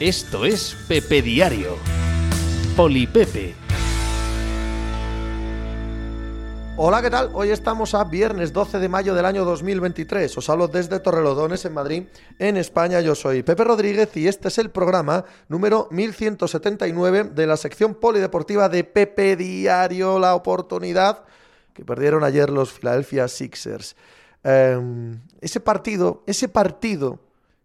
[0.00, 1.76] Esto es Pepe Diario.
[2.76, 3.54] Polipepe.
[6.76, 7.30] Hola, ¿qué tal?
[7.32, 10.36] Hoy estamos a viernes 12 de mayo del año 2023.
[10.36, 12.02] Os hablo desde Torrelodones, en Madrid,
[12.40, 13.00] en España.
[13.02, 18.68] Yo soy Pepe Rodríguez y este es el programa número 1179 de la sección polideportiva
[18.68, 21.22] de Pepe Diario, la oportunidad
[21.72, 23.94] que perdieron ayer los Philadelphia Sixers.
[24.42, 27.20] Em, ese partido, ese partido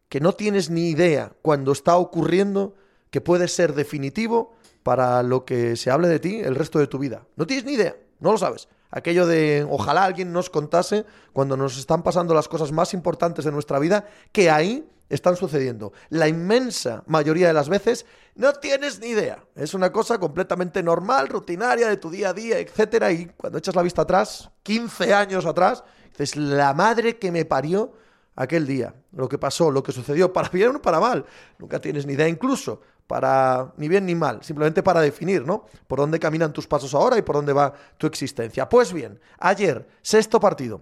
[0.10, 2.76] que no tienes ni idea cuando está ocurriendo
[3.12, 7.00] que puede ser definitivo para lo que se hable de ti el resto de tu
[7.00, 7.24] vida.
[7.36, 8.68] No tienes ni idea, no lo sabes.
[8.92, 13.52] Aquello de ojalá alguien nos contase cuando nos están pasando las cosas más importantes de
[13.52, 15.94] nuestra vida, que ahí están sucediendo.
[16.10, 19.44] La inmensa mayoría de las veces no tienes ni idea.
[19.56, 23.12] Es una cosa completamente normal, rutinaria de tu día a día, etcétera.
[23.12, 27.94] Y cuando echas la vista atrás, 15 años atrás, dices, la madre que me parió
[28.40, 31.26] aquel día, lo que pasó, lo que sucedió, para bien o para mal.
[31.60, 35.66] Nunca tienes ni idea incluso, para ni bien ni mal, simplemente para definir, ¿no?
[35.88, 38.68] Por dónde caminan tus pasos ahora y por dónde va tu existencia.
[38.70, 40.82] Pues bien, ayer, sexto partido.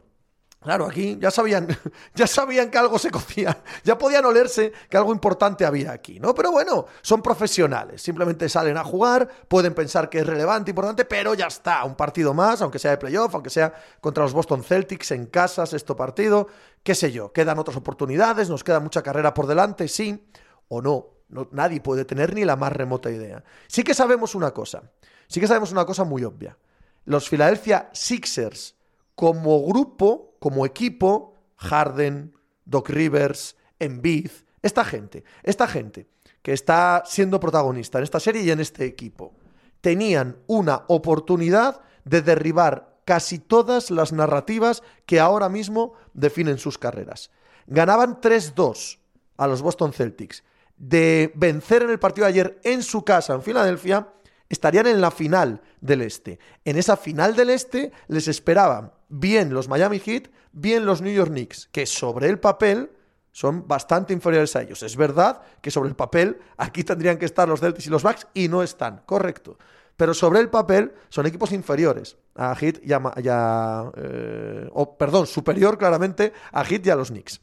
[0.59, 1.67] Claro, aquí ya sabían,
[2.15, 6.33] ya sabían que algo se cocía, ya podían olerse que algo importante había aquí, ¿no?
[6.33, 11.35] Pero bueno, son profesionales, simplemente salen a jugar, pueden pensar que es relevante, importante, pero
[11.35, 15.11] ya está, un partido más, aunque sea de playoff, aunque sea contra los Boston Celtics
[15.11, 16.47] en casa, sexto partido,
[16.81, 20.27] qué sé yo, quedan otras oportunidades, nos queda mucha carrera por delante, sí
[20.69, 23.43] o no, no nadie puede tener ni la más remota idea.
[23.67, 24.91] Sí que sabemos una cosa,
[25.27, 26.57] sí que sabemos una cosa muy obvia.
[27.05, 28.75] Los Philadelphia Sixers
[29.15, 32.33] como grupo, como equipo, Harden,
[32.65, 36.07] Doc Rivers, Embiid, esta gente, esta gente
[36.41, 39.33] que está siendo protagonista en esta serie y en este equipo,
[39.81, 47.31] tenían una oportunidad de derribar casi todas las narrativas que ahora mismo definen sus carreras.
[47.67, 48.99] Ganaban 3-2
[49.37, 50.43] a los Boston Celtics.
[50.77, 54.09] De vencer en el partido de ayer en su casa en Filadelfia,
[54.49, 56.39] estarían en la final del Este.
[56.65, 61.29] En esa final del Este les esperaban bien los Miami Heat, bien los New York
[61.29, 62.91] Knicks, que sobre el papel
[63.31, 64.81] son bastante inferiores a ellos.
[64.83, 68.27] Es verdad que sobre el papel aquí tendrían que estar los Celtics y los Bucks
[68.33, 69.57] y no están, correcto.
[69.95, 76.33] Pero sobre el papel son equipos inferiores a Heat y a, eh, perdón, superior claramente
[76.51, 77.41] a Heat y a los Knicks.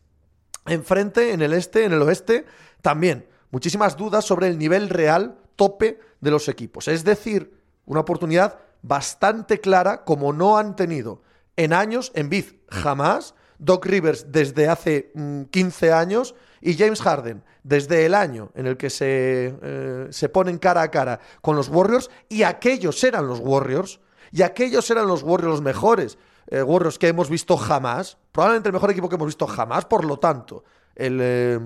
[0.66, 2.46] Enfrente, en el este, en el oeste,
[2.80, 6.88] también muchísimas dudas sobre el nivel real tope de los equipos.
[6.88, 11.22] Es decir, una oportunidad bastante clara como no han tenido
[11.56, 15.12] en años, en Biz jamás, Doc Rivers desde hace
[15.50, 20.28] 15 mm, años y James Harden desde el año en el que se, eh, se
[20.28, 24.00] ponen cara a cara con los Warriors y aquellos eran los Warriors
[24.32, 28.90] y aquellos eran los Warriors mejores eh, Warriors que hemos visto jamás, probablemente el mejor
[28.90, 31.58] equipo que hemos visto jamás, por lo tanto, el, eh,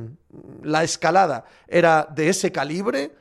[0.62, 3.14] la escalada era de ese calibre,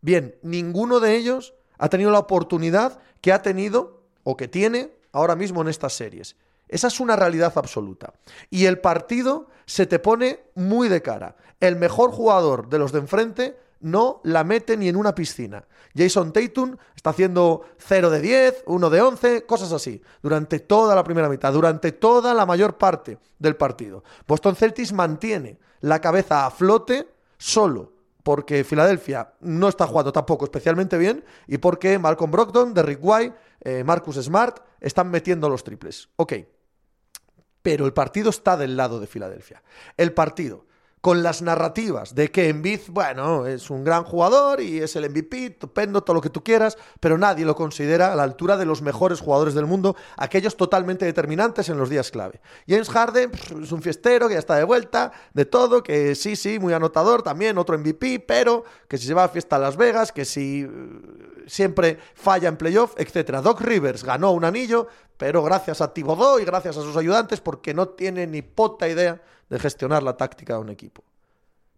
[0.00, 5.36] bien, ninguno de ellos ha tenido la oportunidad que ha tenido o que tiene ahora
[5.36, 6.36] mismo en estas series.
[6.68, 8.12] Esa es una realidad absoluta.
[8.50, 11.36] Y el partido se te pone muy de cara.
[11.60, 15.66] El mejor jugador de los de enfrente no la mete ni en una piscina.
[15.96, 21.04] Jason Tatum está haciendo 0 de 10, 1 de 11, cosas así, durante toda la
[21.04, 24.04] primera mitad, durante toda la mayor parte del partido.
[24.26, 27.08] Boston Celtics mantiene la cabeza a flote
[27.38, 27.97] solo
[28.28, 33.82] porque Filadelfia no está jugando tampoco especialmente bien y porque Malcolm Brogdon, Derrick White, eh,
[33.84, 36.10] Marcus Smart están metiendo los triples.
[36.16, 36.34] Ok,
[37.62, 39.62] pero el partido está del lado de Filadelfia.
[39.96, 40.66] El partido
[41.00, 45.46] con las narrativas de que Embiid, bueno, es un gran jugador y es el MVP,
[45.46, 48.82] estupendo, todo lo que tú quieras, pero nadie lo considera a la altura de los
[48.82, 52.40] mejores jugadores del mundo, aquellos totalmente determinantes en los días clave.
[52.66, 53.30] James Harden
[53.62, 57.22] es un fiestero que ya está de vuelta, de todo, que sí, sí, muy anotador
[57.22, 60.66] también, otro MVP, pero que si se va a fiesta a Las Vegas, que si
[61.48, 63.38] siempre falla en playoff, etc.
[63.42, 64.86] Doc Rivers ganó un anillo,
[65.16, 69.20] pero gracias a Thibodeau y gracias a sus ayudantes, porque no tiene ni puta idea
[69.48, 71.02] de gestionar la táctica de un equipo.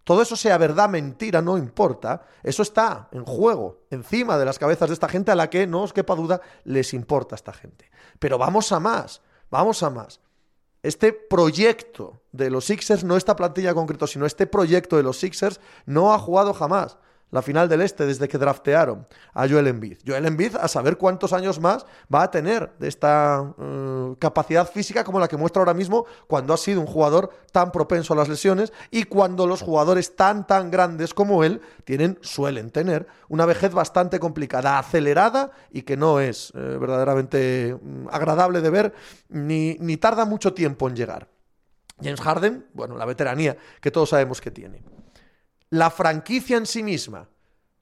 [0.04, 2.22] Todo eso sea verdad, mentira, no importa.
[2.42, 5.82] Eso está en juego, encima de las cabezas de esta gente a la que, no
[5.82, 7.90] os quepa duda, les importa a esta gente.
[8.18, 10.20] Pero vamos a más, vamos a más.
[10.82, 15.60] Este proyecto de los Sixers, no esta plantilla concreto, sino este proyecto de los Sixers,
[15.84, 16.96] no ha jugado jamás
[17.30, 19.98] la final del Este desde que draftearon a Joel Embiid.
[20.06, 25.04] Joel Embiid a saber cuántos años más va a tener de esta eh, capacidad física
[25.04, 28.28] como la que muestra ahora mismo cuando ha sido un jugador tan propenso a las
[28.28, 33.72] lesiones y cuando los jugadores tan tan grandes como él tienen suelen tener una vejez
[33.72, 38.94] bastante complicada, acelerada y que no es eh, verdaderamente mm, agradable de ver
[39.28, 41.28] ni, ni tarda mucho tiempo en llegar.
[42.02, 44.82] James Harden, bueno, la veteranía que todos sabemos que tiene.
[45.70, 47.28] La franquicia en sí misma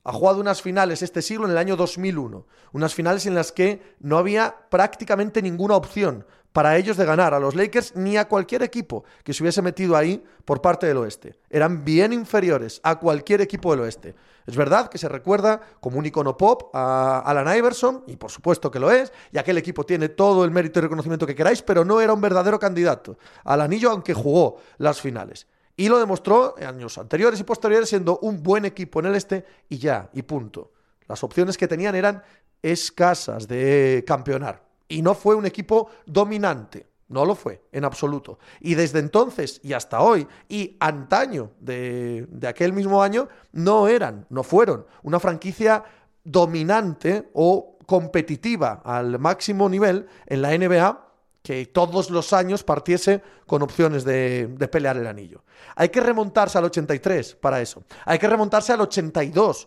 [0.05, 3.96] ha jugado unas finales este siglo en el año 2001, unas finales en las que
[4.00, 8.62] no había prácticamente ninguna opción para ellos de ganar a los Lakers ni a cualquier
[8.62, 11.38] equipo que se hubiese metido ahí por parte del oeste.
[11.50, 14.14] Eran bien inferiores a cualquier equipo del oeste.
[14.46, 18.70] Es verdad que se recuerda como un icono pop a Alan Iverson, y por supuesto
[18.70, 21.84] que lo es, y aquel equipo tiene todo el mérito y reconocimiento que queráis, pero
[21.84, 25.46] no era un verdadero candidato al anillo aunque jugó las finales.
[25.78, 29.44] Y lo demostró en años anteriores y posteriores siendo un buen equipo en el este
[29.69, 30.72] y ya, y punto.
[31.06, 32.20] Las opciones que tenían eran
[32.60, 34.60] escasas de campeonar.
[34.88, 36.88] Y no fue un equipo dominante.
[37.06, 38.40] No lo fue, en absoluto.
[38.58, 44.26] Y desde entonces y hasta hoy, y antaño de, de, aquel mismo año, no eran,
[44.31, 45.84] no fueron una franquicia
[46.24, 51.07] dominante o competitiva al máximo nivel en la NBA
[51.48, 55.44] que todos los años partiese con opciones de, de pelear el anillo.
[55.76, 57.84] Hay que remontarse al 83 para eso.
[58.04, 59.66] Hay que remontarse al 82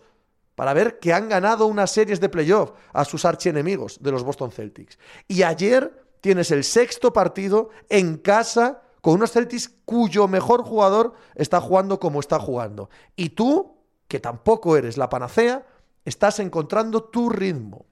[0.53, 4.51] para ver que han ganado unas series de playoff a sus archienemigos de los Boston
[4.51, 4.99] Celtics.
[5.27, 11.59] Y ayer tienes el sexto partido en casa con unos Celtics cuyo mejor jugador está
[11.61, 12.91] jugando como está jugando.
[13.15, 15.65] Y tú, que tampoco eres la panacea,
[16.05, 17.87] estás encontrando tu ritmo.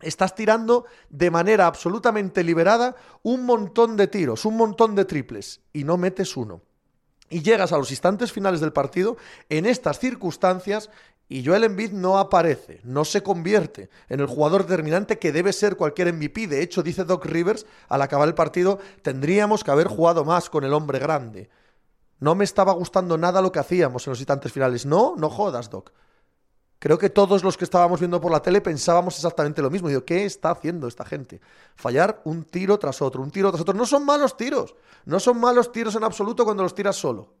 [0.00, 5.84] Estás tirando de manera absolutamente liberada un montón de tiros, un montón de triples, y
[5.84, 6.62] no metes uno.
[7.30, 9.16] Y llegas a los instantes finales del partido
[9.48, 10.88] en estas circunstancias
[11.28, 15.76] y Joel Embiid no aparece, no se convierte en el jugador determinante que debe ser
[15.76, 16.46] cualquier MVP.
[16.46, 20.64] De hecho, dice Doc Rivers, al acabar el partido, tendríamos que haber jugado más con
[20.64, 21.50] el hombre grande.
[22.18, 24.86] No me estaba gustando nada lo que hacíamos en los instantes finales.
[24.86, 25.92] No, no jodas, Doc.
[26.78, 29.88] Creo que todos los que estábamos viendo por la tele pensábamos exactamente lo mismo.
[29.88, 31.40] Digo, ¿qué está haciendo esta gente?
[31.74, 33.74] Fallar un tiro tras otro, un tiro tras otro.
[33.74, 34.76] No son malos tiros.
[35.04, 37.34] No son malos tiros en absoluto cuando los tiras solo.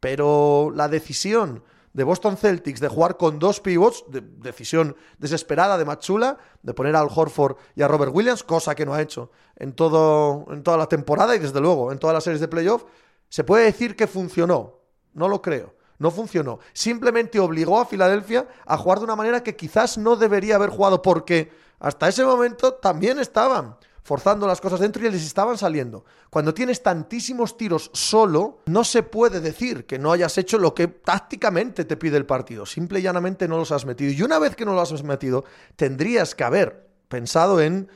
[0.00, 6.38] Pero la decisión de Boston Celtics de jugar con dos pivots, decisión desesperada de Machula,
[6.62, 10.46] de poner al Horford y a Robert Williams, cosa que no ha hecho en, todo,
[10.50, 12.84] en toda la temporada y desde luego en todas las series de playoff,
[13.28, 14.80] se puede decir que funcionó.
[15.12, 15.74] No lo creo.
[16.02, 16.58] No funcionó.
[16.72, 21.00] Simplemente obligó a Filadelfia a jugar de una manera que quizás no debería haber jugado
[21.00, 26.04] porque hasta ese momento también estaban forzando las cosas dentro y les estaban saliendo.
[26.28, 30.88] Cuando tienes tantísimos tiros solo, no se puede decir que no hayas hecho lo que
[30.88, 32.66] tácticamente te pide el partido.
[32.66, 34.10] Simple y llanamente no los has metido.
[34.10, 35.44] Y una vez que no los has metido,
[35.76, 37.88] tendrías que haber pensado en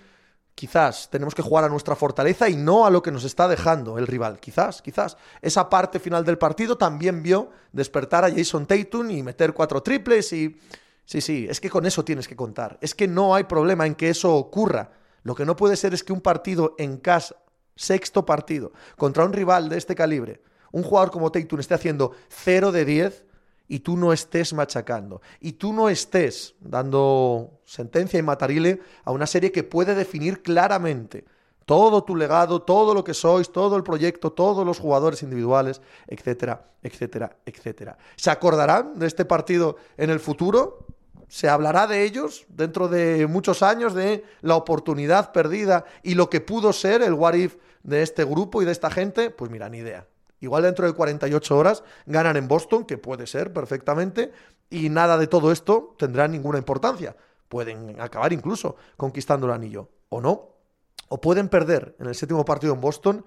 [0.57, 3.99] quizás tenemos que jugar a nuestra fortaleza y no a lo que nos está dejando
[3.99, 4.41] el rival.
[4.41, 5.17] Quizás, quizás.
[5.43, 10.33] Esa parte final del partido también vio despertar a Jason Tatum y meter cuatro triples
[10.33, 10.59] y...
[11.05, 12.79] Sí, sí, es que con eso tienes que contar.
[12.81, 14.91] Es que no hay problema en que eso ocurra.
[15.23, 17.37] Lo que no puede ser es que un partido en casa,
[17.77, 20.43] sexto partido, contra un rival de este calibre,
[20.73, 23.26] un jugador como Tatum esté haciendo 0 de 10
[23.69, 25.21] y tú no estés machacando.
[25.41, 31.25] Y tú no estés dando sentencia y matarile a una serie que puede definir claramente
[31.65, 36.71] todo tu legado, todo lo que sois, todo el proyecto, todos los jugadores individuales, etcétera,
[36.83, 37.99] etcétera, etcétera.
[38.15, 40.87] ¿Se acordarán de este partido en el futuro?
[41.29, 46.41] se hablará de ellos dentro de muchos años, de la oportunidad perdida y lo que
[46.41, 49.79] pudo ser el what if de este grupo y de esta gente, pues mira, ni
[49.79, 50.07] idea.
[50.41, 54.33] Igual dentro de 48 horas ganan en Boston, que puede ser perfectamente,
[54.71, 57.17] y nada de todo esto tendrá ninguna importancia.
[57.49, 60.51] Pueden acabar incluso conquistando el anillo, o no.
[61.09, 63.25] O pueden perder en el séptimo partido en Boston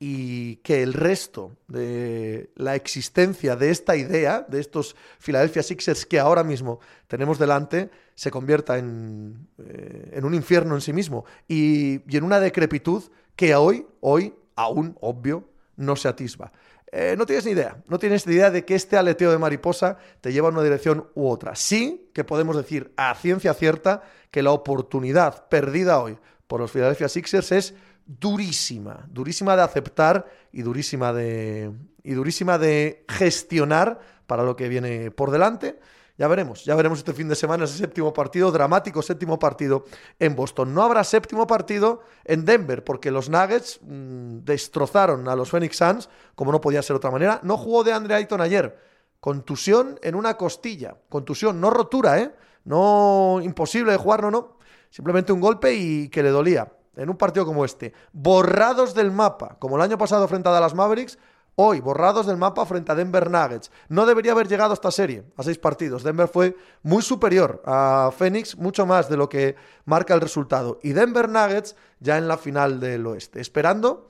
[0.00, 6.20] y que el resto de la existencia de esta idea, de estos Philadelphia Sixers que
[6.20, 12.00] ahora mismo tenemos delante, se convierta en, eh, en un infierno en sí mismo y,
[12.10, 13.02] y, en una decrepitud
[13.34, 15.44] que hoy, hoy, aún, obvio,
[15.78, 16.52] no se atisba.
[16.90, 19.98] Eh, no tienes ni idea, no tienes ni idea de que este aleteo de mariposa
[20.20, 21.54] te lleva a una dirección u otra.
[21.54, 27.08] Sí que podemos decir a ciencia cierta que la oportunidad perdida hoy por los Philadelphia
[27.08, 27.74] Sixers es
[28.06, 31.70] durísima, durísima de aceptar y durísima de,
[32.02, 35.78] y durísima de gestionar para lo que viene por delante.
[36.18, 39.84] Ya veremos, ya veremos este fin de semana ese séptimo partido, dramático séptimo partido
[40.18, 40.74] en Boston.
[40.74, 46.10] No habrá séptimo partido en Denver, porque los Nuggets mmm, destrozaron a los Phoenix Suns,
[46.34, 47.38] como no podía ser de otra manera.
[47.44, 48.76] No jugó de Andre Ayton ayer.
[49.20, 50.96] Contusión en una costilla.
[51.08, 52.34] Contusión, no rotura, ¿eh?
[52.64, 54.58] No imposible de jugar, no, no.
[54.90, 59.56] Simplemente un golpe y que le dolía en un partido como este, borrados del mapa,
[59.60, 61.16] como el año pasado frente a Dallas Mavericks,
[61.60, 63.72] hoy borrados del mapa frente a Denver Nuggets.
[63.88, 66.04] No debería haber llegado esta serie, a seis partidos.
[66.04, 70.78] Denver fue muy superior a Phoenix, mucho más de lo que marca el resultado.
[70.84, 74.08] Y Denver Nuggets ya en la final del oeste, esperando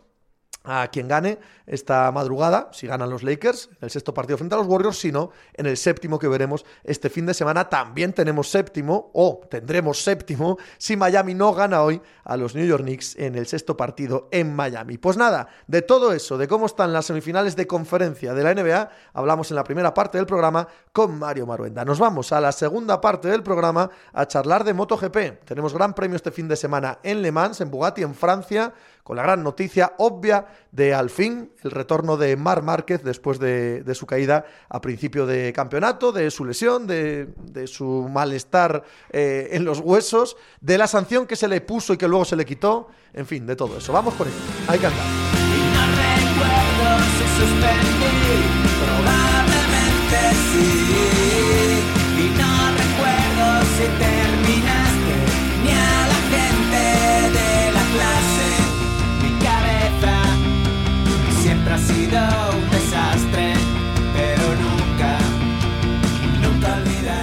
[0.68, 4.58] a quien gane esta madrugada, si ganan los Lakers, en el sexto partido frente a
[4.58, 7.68] los Warriors, sino en el séptimo que veremos este fin de semana.
[7.68, 12.82] También tenemos séptimo, o tendremos séptimo, si Miami no gana hoy a los New York
[12.82, 14.98] Knicks en el sexto partido en Miami.
[14.98, 18.90] Pues nada, de todo eso, de cómo están las semifinales de conferencia de la NBA,
[19.14, 21.84] hablamos en la primera parte del programa con Mario Maruenda.
[21.84, 25.44] Nos vamos a la segunda parte del programa a charlar de MotoGP.
[25.44, 28.74] Tenemos gran premio este fin de semana en Le Mans, en Bugatti, en Francia
[29.08, 33.82] con la gran noticia obvia de al fin el retorno de Mar Márquez después de,
[33.94, 37.26] su caída a principio de campeonato, de su lesión, de,
[37.64, 42.06] su malestar eh, en los huesos, de la sanción que se le puso y que
[42.06, 43.94] luego se le quitó, en fin, de todo eso.
[43.94, 44.36] Vamos con ello,
[44.68, 45.06] hay que andar.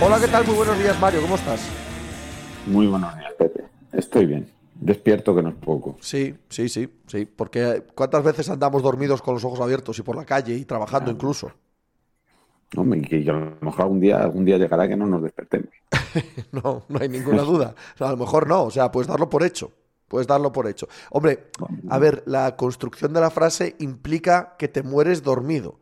[0.01, 0.45] Hola, ¿qué tal?
[0.45, 1.21] Muy buenos días, Mario.
[1.21, 1.67] ¿Cómo estás?
[2.67, 3.63] Muy buenos días, Pepe.
[3.91, 4.47] Estoy bien.
[4.75, 5.97] Despierto que no es poco.
[5.99, 7.25] Sí, sí, sí, sí.
[7.25, 11.09] Porque ¿cuántas veces andamos dormidos con los ojos abiertos y por la calle y trabajando
[11.09, 11.51] incluso?
[12.75, 15.69] No, que a lo mejor algún día, algún día llegará que no nos despertemos.
[16.51, 17.73] no, no hay ninguna duda.
[17.99, 19.71] a lo mejor no, o sea, puedes darlo por hecho.
[20.15, 20.87] Puedes darlo por hecho.
[21.11, 21.47] Hombre,
[21.89, 25.81] a ver, la construcción de la frase implica que te mueres dormido.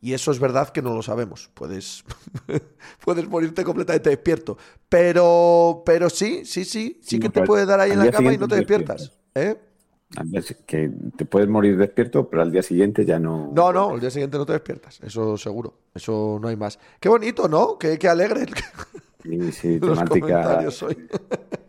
[0.00, 1.50] Y eso es verdad que no lo sabemos.
[1.52, 2.02] Puedes,
[3.04, 4.56] puedes morirte completamente despierto.
[4.88, 8.38] Pero, pero sí, sí, sí, sí, que te puede dar ahí en la cama y
[8.38, 9.12] no te despiertas.
[9.34, 9.54] ¿Eh?
[10.66, 13.52] Que te puedes morir despierto, pero al día siguiente ya no.
[13.54, 14.98] No, no, al día siguiente no te despiertas.
[15.02, 15.74] Eso seguro.
[15.94, 16.78] Eso no hay más.
[17.00, 17.76] Qué bonito, ¿no?
[17.76, 18.46] Qué, qué alegre.
[19.22, 20.64] Sí, sí, temática.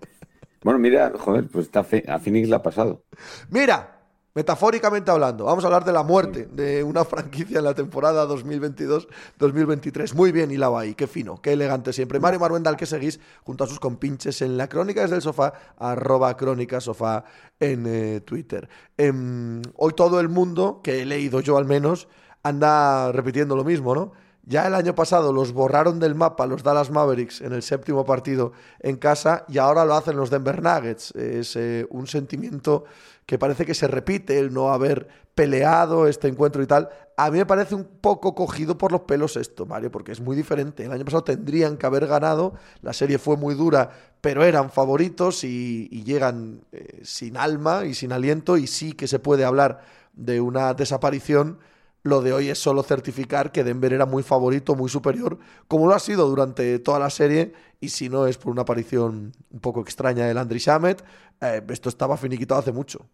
[0.65, 3.03] bueno, mira, joder, pues a Phoenix la ha pasado.
[3.51, 3.95] Mira,
[4.33, 10.13] Metafóricamente hablando, vamos a hablar de la muerte de una franquicia en la temporada 2022-2023.
[10.13, 12.19] Muy bien hilado ahí, qué fino, qué elegante siempre.
[12.19, 16.35] Mario Maruenda, que seguís junto a sus compinches en la Crónica desde el sofá, arroba
[16.35, 17.23] Crónica Sofá
[17.61, 18.67] en eh, Twitter.
[18.97, 22.09] Em, hoy todo el mundo, que he leído yo al menos,
[22.43, 24.24] anda repitiendo lo mismo, ¿no?
[24.47, 28.51] Ya el año pasado los borraron del mapa los Dallas Mavericks en el séptimo partido
[28.79, 31.15] en casa y ahora lo hacen los Denver Nuggets.
[31.15, 32.85] Es eh, un sentimiento
[33.25, 36.89] que parece que se repite el no haber peleado este encuentro y tal.
[37.17, 40.35] A mí me parece un poco cogido por los pelos esto, Mario, porque es muy
[40.35, 40.85] diferente.
[40.85, 43.89] El año pasado tendrían que haber ganado, la serie fue muy dura,
[44.21, 49.17] pero eran favoritos y, llegan eh, sin alma y sin aliento y sí que se
[49.17, 49.81] puede hablar
[50.13, 51.57] de una desaparición.
[52.05, 55.95] Lo de hoy es solo certificar que Denver era muy favorito, muy superior, como lo
[55.95, 59.81] ha sido durante toda la serie, y si no es por una aparición un poco
[59.81, 61.03] extraña de Landry Shamet,
[61.41, 63.07] eh, esto estaba finiquitado hace mucho.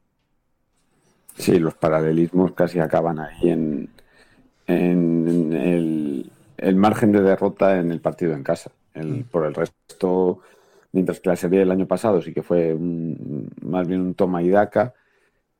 [1.37, 3.89] Sí, los paralelismos casi acaban ahí en,
[4.67, 6.29] el,
[6.75, 8.71] margen de derrota en el partido en casa.
[8.93, 9.21] Mm.
[9.31, 10.39] Por el resto,
[10.91, 12.77] mientras que la serie del año pasado sí que fue
[13.61, 14.95] más bien un toma y daca,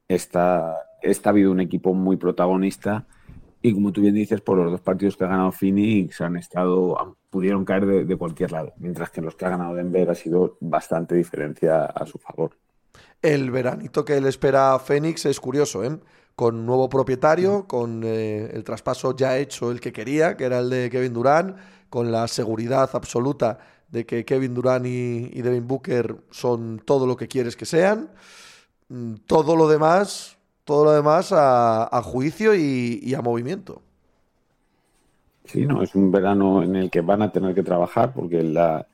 [0.09, 3.05] esta, esta ha habido un equipo muy protagonista
[3.62, 7.18] y como tú bien dices, por los dos partidos que ha ganado Phoenix han estado,
[7.30, 11.15] pudieron caer de, cualquier lado, mientras que los que ha ganado Denver ha sido bastante
[11.15, 12.58] diferencia a su favor.
[13.22, 16.00] El veranito que le espera a Phoenix es curioso, ¿eh?
[16.36, 17.68] Con nuevo propietario, mm.
[17.68, 21.58] con eh, el traspaso ya hecho el que quería, que era el de Kevin Durant,
[21.89, 27.27] con la seguridad absoluta de que Kevin Durant y, Devin Booker son todo lo que
[27.27, 28.10] quieres que sean.
[28.89, 33.82] Mm, todo lo demás, todo lo demás a, juicio y, a movimiento.
[35.46, 38.88] Sí, no, es un verano en el que van a tener que trabajar porque la,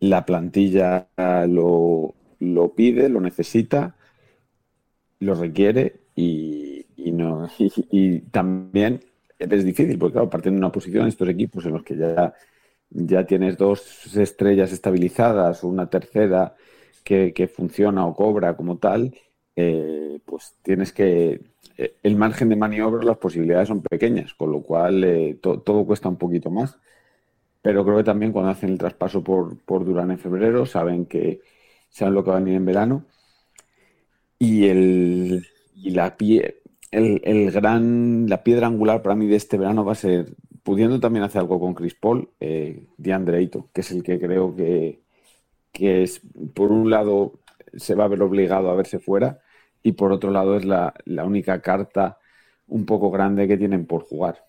[0.00, 1.08] la plantilla
[1.48, 3.96] lo, lo pide, lo necesita,
[5.20, 9.00] lo requiere y, no, y, también
[9.38, 12.34] es difícil porque claro, partiendo de una posición estos equipos en los que ya,
[12.90, 16.54] ya tienes dos estrellas estabilizadas, una tercera
[17.02, 19.14] que, que funciona o cobra como tal,
[19.60, 21.40] eh, pues tienes que...
[21.76, 26.08] Eh, el margen de maniobra, las posibilidades son pequeñas, con lo cual eh, todo cuesta
[26.08, 26.78] un poquito más.
[27.60, 31.40] Pero creo que también cuando hacen el traspaso por, por Durán en febrero, saben que
[31.90, 33.04] saben lo que va a venir en verano.
[34.38, 36.60] Y, el, y la, pie,
[36.92, 41.24] el, gran, la piedra angular para mí de este verano va a ser, pudiendo también
[41.24, 45.00] hacer algo con Chris Paul, eh, que es el que creo que,
[45.72, 46.20] que es,
[46.54, 47.40] por un lado,
[47.76, 49.40] se va a ver obligado a verse fuera
[49.88, 50.92] y por otro lado es la,
[51.24, 52.18] única carta
[52.66, 54.44] un poco grande que tienen por jugar.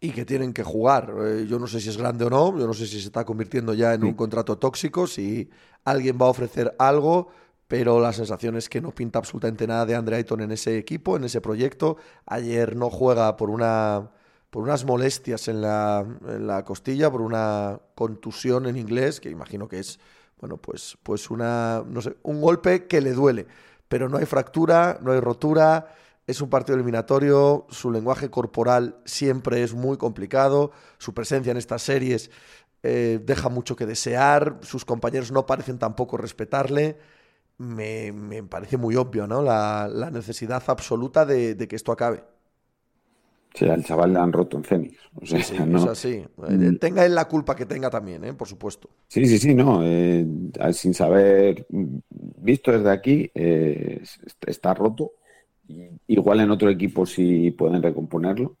[0.00, 1.14] Y que tienen que jugar.
[1.24, 3.24] Eh, yo no sé si es grande o no, yo no sé si se está
[3.24, 5.48] convirtiendo ya en un contrato tóxico, si
[5.84, 7.28] alguien va a ofrecer algo,
[7.68, 11.16] pero la sensación es que no pinta absolutamente nada de Andre Ayton en ese equipo,
[11.16, 11.96] en ese proyecto.
[12.26, 14.10] Ayer no juega por una
[14.50, 19.66] por unas molestias en la, en la costilla, por una contusión en inglés, que imagino
[19.66, 19.98] que es,
[20.38, 23.48] bueno, pues, pues una, no sé, un golpe que le duele.
[23.88, 25.88] Pero no hay fractura, no hay rotura,
[26.26, 31.82] es un partido eliminatorio, su lenguaje corporal siempre es muy complicado, su presencia en estas
[31.82, 32.30] series
[32.86, 36.98] eh, deja mucho que desear, sus compañeros no parecen tampoco respetarle.
[37.56, 38.12] Me,
[38.50, 39.40] parece muy obvio ¿no?
[39.40, 42.24] la, necesidad absoluta de, que esto acabe.
[43.54, 44.98] Sí, al chaval le han roto en Fénix.
[45.14, 45.78] O sea, sí, no...
[45.78, 46.24] es así.
[46.36, 46.76] Mm.
[46.76, 48.34] Tenga él la culpa que tenga también, ¿eh?
[48.34, 48.90] por supuesto.
[49.06, 49.80] Sí, sí, sí, no.
[49.84, 50.26] Eh,
[50.72, 54.02] sin saber, visto desde aquí, eh,
[54.46, 55.12] está roto.
[56.08, 58.58] Igual en otro equipo sí pueden recomponerlo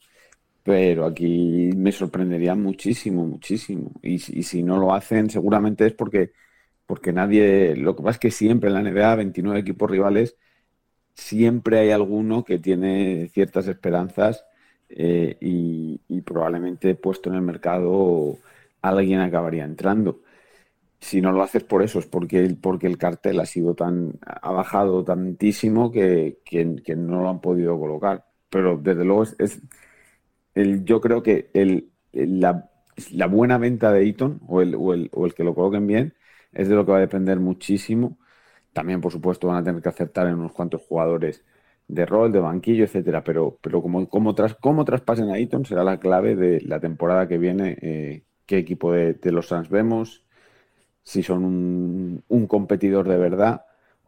[0.64, 3.92] pero aquí me sorprendería muchísimo, muchísimo.
[4.02, 6.32] Y, y, si no lo hacen, seguramente es porque,
[6.86, 7.76] porque nadie.
[7.76, 10.36] Lo que pasa es que siempre en la NBA, 29 equipos rivales,
[11.14, 14.44] siempre hay alguno que tiene ciertas esperanzas
[14.96, 18.38] eh, y, probablemente puesto en el mercado
[18.82, 20.20] alguien acabaría entrando.
[21.00, 24.52] Si no lo haces por eso, es porque, porque el cartel ha sido tan, ha
[24.52, 26.64] bajado tantísimo que, que,
[26.96, 28.26] no lo han podido colocar.
[28.50, 29.62] Pero desde luego es, es
[30.54, 32.70] el, yo creo que el, la,
[33.28, 36.14] buena venta de Eaton o el, o, el, o el, que lo coloquen bien
[36.52, 38.18] es de lo que va a depender muchísimo.
[38.72, 41.44] También, por supuesto, van a tener que acertar en unos cuantos jugadores
[41.88, 43.24] de rol, de banquillo, etcétera.
[43.24, 47.28] Pero, pero como, como, tras, como traspasen a Eaton será la clave de la temporada
[47.28, 47.76] que viene.
[47.80, 50.24] Eh, qué equipo de, de, los Suns vemos,
[51.02, 53.64] si son un, un competidor de verdad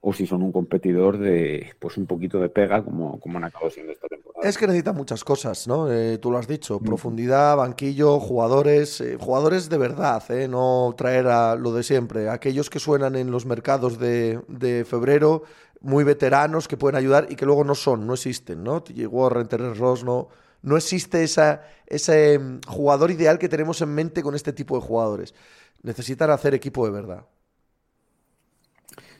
[0.08, 3.70] o si son un competidor de pues un poquito de pega como, como han acabado
[3.70, 4.48] siendo esta temporada.
[4.48, 5.90] Es que necesita muchas cosas, ¿no?
[5.90, 10.46] Eh, tú lo has dicho, profundidad, banquillo, jugadores, eh, jugadores de verdad, ¿eh?
[10.46, 15.42] no traer a lo de siempre, aquellos que suenan en los mercados de, de febrero,
[15.80, 18.82] muy veteranos que pueden ayudar y que luego no son, no existen, ¿no?
[18.82, 20.28] TJ Warren, Terrence Ross, no,
[20.62, 24.86] no existe esa, ese mm, jugador ideal que tenemos en mente con este tipo de
[24.86, 25.34] jugadores.
[25.82, 27.24] Necesitan hacer equipo de verdad.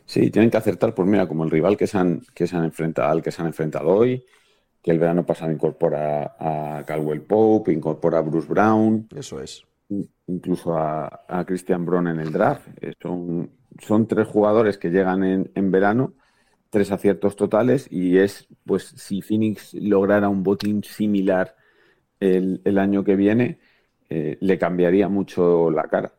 [0.06, 2.64] Sí, tienen que acertar, pues mira, como el rival que se han, que se han
[2.64, 4.24] enfrentado, al que se han enfrentado hoy,
[4.80, 9.08] que el verano pasado incorpora a Caldwell Pope, incorpora a Bruce Brown.
[9.16, 9.64] Eso es.
[10.28, 12.68] Incluso a, a Christian Brown en el draft.
[12.80, 16.14] Eh, son, son tres jugadores que llegan en, en, verano,
[16.76, 21.56] tres aciertos totales, y es, pues, si Phoenix lograra un botín similar
[22.20, 23.60] el, año que viene,
[24.10, 26.12] eh, le cambiaría mucho la cara.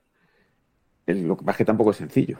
[1.06, 2.40] El, lo que pasa es que tampoco es sencillo.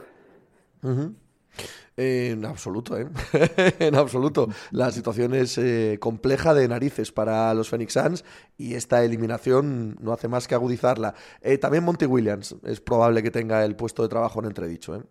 [1.96, 3.08] En absoluto, ¿eh?
[3.78, 4.50] en absoluto.
[4.72, 8.26] La situación es eh, compleja de narices para los Phoenix Suns
[8.58, 11.14] y esta eliminación no hace más que agudizarla.
[11.62, 15.04] También Monty Williams es probable que tenga el puesto de trabajo en entredicho.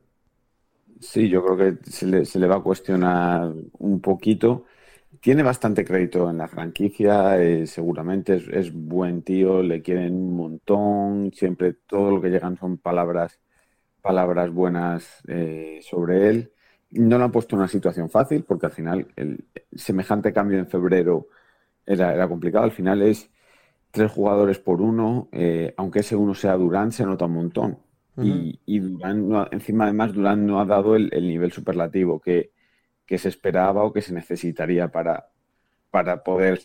[1.00, 4.64] Sí, yo creo que se le, se le, va a cuestionar un poquito.
[5.20, 11.32] Tiene bastante crédito en la franquicia, eh, seguramente es, buen tío, le quieren un montón,
[11.34, 13.40] siempre todo lo que llegan son palabras
[14.02, 16.52] palabras buenas eh, sobre él.
[16.92, 21.28] No lo han puesto una situación fácil porque al final el semejante cambio en febrero
[21.86, 22.64] era, era complicado.
[22.64, 23.30] Al final es
[23.92, 27.78] tres jugadores por uno, eh, aunque ese uno sea Durán, se nota un montón.
[28.18, 32.50] Y, Durán, no, encima además, Durán no ha dado el, el nivel superlativo que,
[33.04, 35.28] que, se esperaba o que se necesitaría para,
[35.90, 36.60] para poder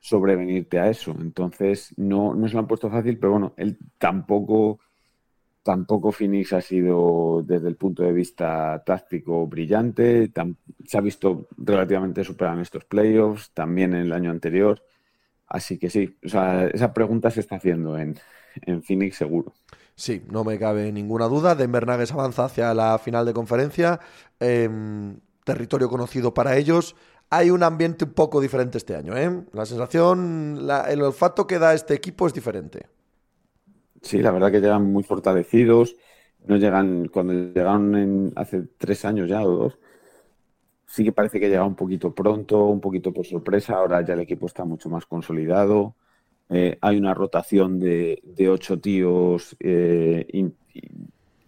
[0.00, 1.16] sobrevenirte a eso.
[1.18, 4.78] Entonces, no, no se lo han puesto fácil, pero bueno, él tampoco
[5.64, 10.30] tampoco Phoenix ha sido desde el punto de vista táctico brillante.
[10.84, 14.82] se ha visto relativamente superado en estos playoffs, también en el año anterior.
[15.48, 18.16] Así que sí, o sea, esa pregunta se está haciendo en,
[18.62, 19.54] en Phoenix seguro.
[19.96, 21.54] Sí, no me cabe ninguna duda.
[21.54, 24.00] Denver Nuggets avanza hacia la final de conferencia.
[24.40, 24.68] Eh,
[25.44, 26.96] territorio conocido para ellos.
[27.30, 29.16] Hay un ambiente un poco diferente este año.
[29.16, 29.44] ¿eh?
[29.52, 32.86] La sensación, la, el olfato que da este equipo es diferente.
[34.02, 35.96] Sí, la verdad que llegan muy fortalecidos.
[36.46, 39.78] No llegan, cuando llegaron en, hace tres años ya o dos,
[40.86, 43.76] sí que parece que llega un poquito pronto, un poquito por sorpresa.
[43.76, 45.94] Ahora ya el equipo está mucho más consolidado.
[46.50, 50.54] Eh, hay una rotación de, de ocho tíos eh, in,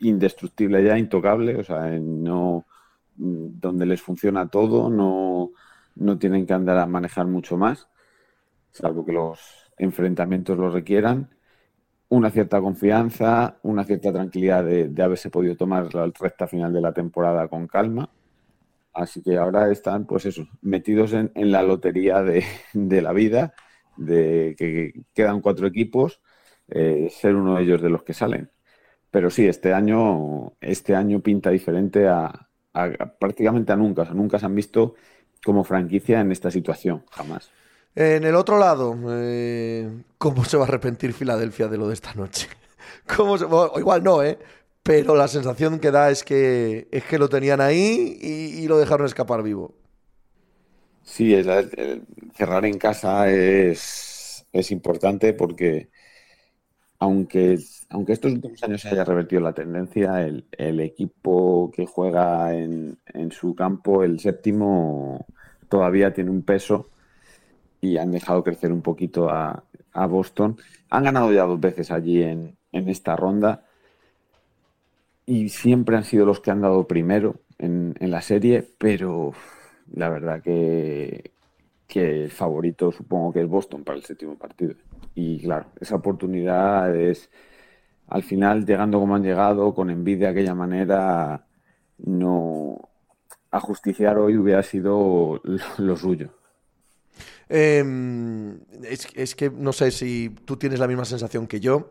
[0.00, 2.64] indestructible ya, intocable, o sea, no
[3.18, 5.52] donde les funciona todo, no,
[5.94, 7.88] no tienen que andar a manejar mucho más,
[8.72, 9.40] salvo que los
[9.78, 11.30] enfrentamientos lo requieran
[12.08, 16.80] una cierta confianza, una cierta tranquilidad de, de, haberse podido tomar la recta final de
[16.80, 18.08] la temporada con calma.
[18.92, 23.54] Así que ahora están, pues eso, metidos en, en la lotería de, de, la vida,
[23.96, 26.20] de que quedan cuatro equipos,
[26.68, 28.50] eh, ser uno de ellos de los que salen.
[29.10, 32.48] Pero sí, este año, este año pinta diferente a,
[33.18, 34.02] prácticamente a nunca.
[34.02, 34.94] O nunca se han visto
[35.44, 37.50] como franquicia en esta situación, jamás.
[37.94, 42.12] En el otro lado, eh, ¿cómo se va a arrepentir Filadelfia de lo de esta
[42.14, 42.48] noche?
[43.16, 43.36] ¿Cómo
[43.78, 44.38] igual no, ¿eh?
[44.82, 49.06] Pero la sensación que da es que, es que lo tenían ahí y, lo dejaron
[49.06, 49.74] escapar vivo.
[51.06, 51.34] Sí,
[52.34, 55.88] cerrar en casa es, es importante porque
[56.98, 57.58] aunque,
[57.90, 60.44] aunque estos últimos años se haya revertido la tendencia, el,
[60.80, 62.98] equipo que juega en,
[63.30, 65.26] su campo, el séptimo,
[65.68, 66.90] todavía tiene un peso
[67.80, 69.62] y han dejado crecer un poquito a,
[70.08, 70.58] Boston.
[70.90, 73.64] Han ganado ya dos veces allí en, esta ronda
[75.24, 79.32] y siempre han sido los que han dado primero en, la serie, pero
[79.92, 81.30] la verdad que,
[81.86, 84.74] que el favorito supongo que es Boston para el séptimo partido.
[85.14, 87.30] Y claro, esa oportunidad es,
[88.08, 91.46] al final, llegando como han llegado, con envidia de aquella manera,
[91.98, 92.88] no
[93.50, 95.40] ajusticiar hoy hubiera sido
[95.78, 96.30] lo, suyo.
[97.48, 101.90] Em, es, es, que no sé si tú tienes la misma sensación que yo,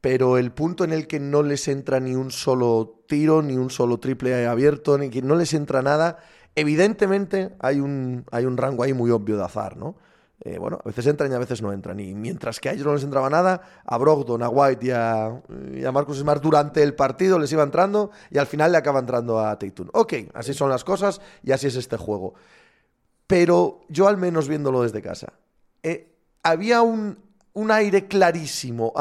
[0.00, 3.70] pero el punto en el que no les entra ni un solo tiro, ni un
[3.70, 6.18] solo triple abierto, ni que no les entra nada,
[6.54, 9.96] evidentemente hay un, hay un rango ahí muy obvio de azar, ¿no?
[10.44, 12.00] Eh, bueno, a veces entran y a veces no entran.
[12.00, 15.40] Y mientras que a ellos no les entraba nada, a Brogdon, a White y a,
[15.92, 19.56] Marcus Smart durante el partido les iba entrando y al final le acaba entrando a
[19.56, 19.88] Tatum.
[19.92, 22.34] Ok, así son las cosas y así es este juego.
[23.28, 25.32] Pero yo al menos viéndolo desde casa,
[25.84, 26.12] eh,
[26.42, 27.18] había un,
[27.70, 28.92] aire clarísimo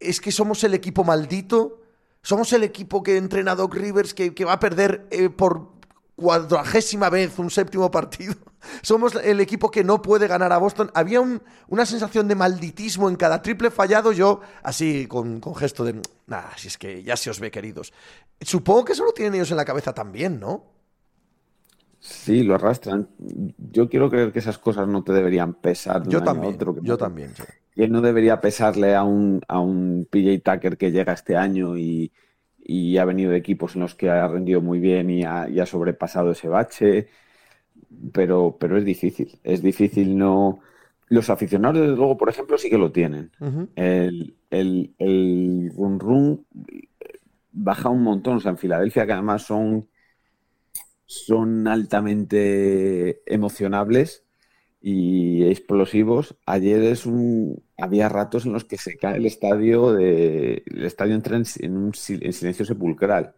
[0.00, 1.82] Es que somos el equipo maldito,
[2.20, 5.68] somos el equipo que entrena Doc Rivers que, va a perder eh, por
[6.16, 8.34] cuadragésima vez un séptimo partido.
[8.82, 10.90] Somos el equipo que no puede ganar a Boston.
[10.94, 14.12] Había una sensación de malditismo en cada triple fallado.
[14.12, 16.00] Yo, así, con, gesto de.
[16.26, 17.92] Nada, si es que ya se os ve, queridos.
[18.40, 20.64] Supongo que eso lo tienen ellos en la cabeza también, ¿no?
[21.98, 23.08] Sí, lo arrastran.
[23.18, 26.06] Yo quiero creer que esas cosas no te deberían pesar.
[26.08, 26.58] yo también.
[26.82, 27.32] yo también.
[27.74, 31.78] Y él no debería pesarle a un, a un PJ Tucker que llega este año
[31.78, 32.12] y,
[32.98, 35.66] ha venido de equipos en los que ha rendido muy bien y ha, y ha
[35.66, 37.08] sobrepasado ese bache
[38.12, 39.38] pero, pero es difícil.
[39.42, 40.60] Es difícil no.
[41.08, 43.30] Los aficionados, desde luego, por ejemplo, sí que lo tienen.
[43.76, 46.46] El, el, el run, run
[47.52, 48.36] baja un montón.
[48.36, 49.88] O sea, en Filadelfia, que además son,
[51.06, 54.24] son altamente emocionables
[54.80, 56.36] y explosivos.
[56.46, 61.16] Ayer es un, había ratos en los que se cae el estadio, de, el estadio
[61.16, 63.34] entra en, un, silencio sepulcral,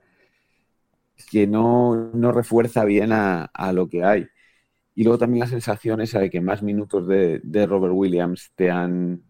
[1.31, 4.27] que no, no refuerza bien a, a, lo que hay.
[4.95, 9.23] Y luego también la sensación esa de que más minutos de, Robert Williams te han,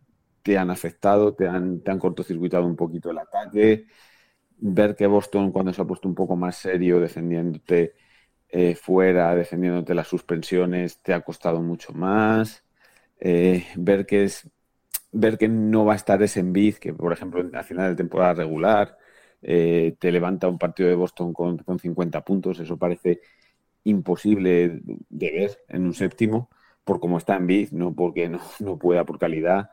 [0.42, 3.86] te han afectado, te han, te han cortocircuitado un poquito el ataque.
[4.58, 7.94] Ver que Boston, cuando se ha puesto un poco más serio, defendiéndote
[8.48, 12.64] eh, fuera, defendiéndote las suspensiones, te ha costado mucho más.
[13.20, 14.50] Eh, ver que es
[15.14, 18.34] ver que no va a estar ese Envid, que por ejemplo a final de temporada
[18.34, 18.98] regular
[19.42, 23.20] eh, te levanta un partido de Boston con, con 50 puntos, eso parece
[23.84, 26.50] imposible de ver en un séptimo
[26.84, 29.70] por cómo está en Biz, no porque no, no pueda por calidad.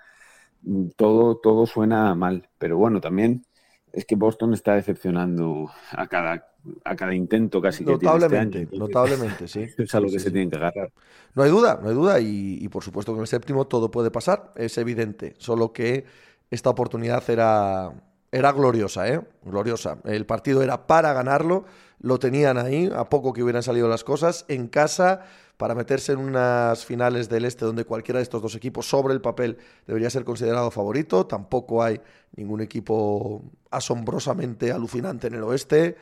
[0.95, 3.45] Todo, todo suena mal, pero bueno, también
[3.93, 6.50] es que Boston está decepcionando a cada,
[6.83, 8.67] a cada intento casi que tiene este año.
[8.73, 9.67] Notablemente, sí.
[9.77, 10.91] Es a lo que se tiene que agarrar.
[11.33, 13.89] No hay duda, no hay duda, y, y, por supuesto que en el séptimo todo
[13.89, 16.05] puede pasar, es evidente, solo que
[16.49, 17.91] esta oportunidad era,
[18.31, 19.21] era gloriosa, ¿eh?
[19.43, 19.99] Gloriosa.
[20.03, 21.65] El partido era para ganarlo,
[21.99, 25.21] lo tenían ahí, a poco que hubieran salido las cosas, en casa,
[25.61, 29.21] para meterse en unas finales del este donde cualquiera de estos dos equipos sobre el
[29.21, 31.27] papel debería ser considerado favorito.
[31.27, 32.01] Tampoco hay
[32.35, 35.97] ningún equipo asombrosamente alucinante en el oeste.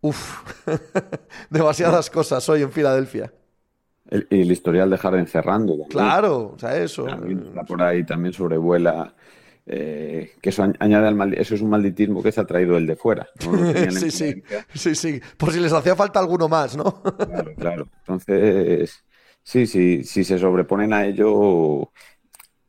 [0.00, 0.42] Uf,
[1.50, 3.32] demasiadas cosas hoy en Filadelfia.
[4.08, 5.76] El, el historial de Harden cerrando.
[5.88, 7.06] Claro, o sea, eso.
[7.66, 9.14] por ahí también sobrevuela
[9.68, 12.94] eh, que eso añade al eso es un malditismo que se ha traído el de
[12.94, 13.28] fuera.
[13.90, 17.02] sí, sí, sí, sí, por si les hacía falta alguno más, ¿no?
[17.02, 17.88] claro, claro.
[17.98, 19.04] Entonces,
[19.42, 21.90] sí, sí, si se sobreponen a ello,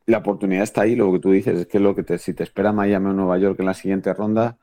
[0.08, 0.96] la oportunidad está ahí.
[0.96, 3.38] Lo que tú dices es que lo que te, si te espera Miami o Nueva
[3.38, 4.58] York en la siguiente ronda,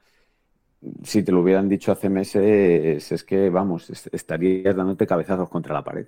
[1.03, 5.85] si te lo hubieran dicho hace meses, es que, vamos, estarías dándote cabezazos contra la
[5.85, 6.07] pared.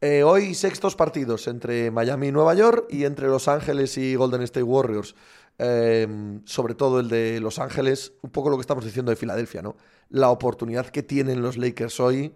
[0.00, 4.42] Eh, hoy sextos partidos entre Miami y Nueva York y entre Los Ángeles y Golden
[4.42, 5.14] State Warriors.
[5.58, 9.60] Em, sobre todo el de Los Ángeles, un poco lo que estamos diciendo de Filadelfia,
[9.60, 9.76] ¿no?
[10.08, 12.32] La oportunidad que tienen los Lakers hoy,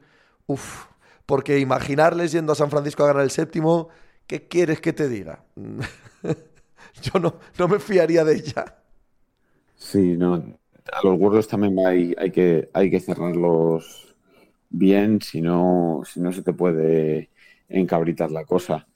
[0.46, 0.86] uff,
[1.24, 3.90] porque imaginarles yendo a San Francisco a ganar el séptimo,
[4.26, 5.44] ¿qué quieres que te diga?
[7.02, 8.82] Yo no, no me fiaría de ella.
[9.76, 10.58] Sí, no.
[10.90, 14.14] A los Warriors también hay, hay, que, hay que cerrar los,
[14.72, 17.30] bien, si no, si no se te puede
[17.68, 18.88] encabritar la cosa.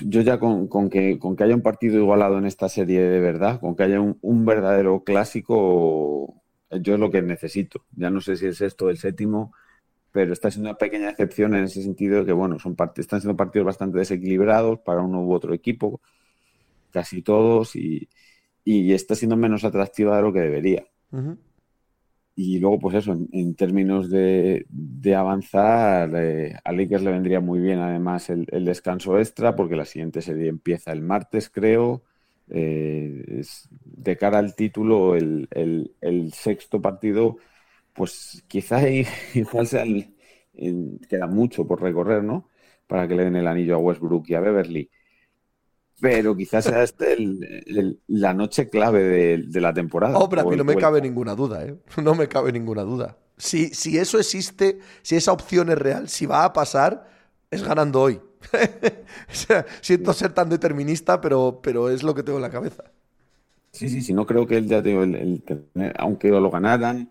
[0.00, 3.60] Yo ya con, que, con que haya un partido igualado en esta serie de verdad,
[3.60, 7.84] con que haya un, verdadero clásico, yo es lo que necesito.
[7.96, 9.52] Ya no sé si es esto el séptimo,
[10.12, 13.36] pero está siendo una pequeña excepción en ese sentido de que, bueno, son están siendo
[13.36, 16.00] partidos bastante desequilibrados para uno u otro equipo,
[16.92, 18.08] casi todos, y,
[18.64, 20.86] está siendo menos atractiva de lo que debería.
[22.34, 24.64] Y luego, pues eso, en, términos de,
[25.16, 30.22] avanzar, eh, a Lakers le vendría muy bien además el, descanso extra, porque la siguiente
[30.22, 32.02] serie empieza el martes, creo.
[32.48, 33.42] Eh,
[33.84, 37.36] de cara al título, el, sexto partido,
[37.92, 38.84] pues quizás
[39.66, 39.84] sea
[41.08, 42.48] queda mucho por recorrer, ¿no?
[42.86, 44.90] Para que le den el anillo a Westbrook y a Beverly
[46.00, 47.16] pero quizás sea este
[48.06, 50.18] la noche clave de, la temporada.
[50.18, 51.76] Oh, pero a mí no me cabe ninguna duda, ¿eh?
[52.02, 53.16] No me cabe ninguna duda.
[53.36, 57.08] Si, si eso existe, si esa opción es real, si va a pasar,
[57.50, 58.20] es ganando hoy.
[59.80, 62.84] siento ser tan determinista, pero, pero es lo que tengo en la cabeza.
[63.72, 65.42] Sí, sí, sí, no creo que el, ya el,
[65.96, 67.10] aunque lo ganaran,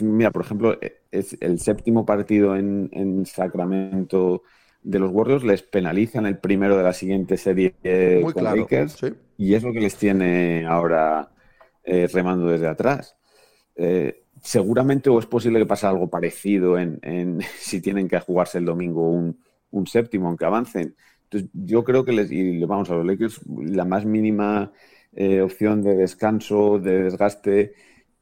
[0.00, 0.78] mira, por ejemplo,
[1.10, 4.42] es el séptimo partido en, en Sacramento
[4.86, 7.74] de los Warriors les penalizan el primero de la siguiente serie
[8.22, 9.00] Muy con Lakers
[9.36, 11.32] y es lo que les tiene ahora
[11.82, 13.16] eh, remando desde atrás.
[13.74, 18.64] Eh, seguramente o es posible que pase algo parecido en, si tienen que jugarse el
[18.64, 19.36] domingo un,
[19.86, 20.94] séptimo, aunque avancen.
[21.24, 24.72] Entonces, yo creo que les, y vamos a los Lakers, la más mínima
[25.12, 27.74] eh, opción de descanso, de desgaste,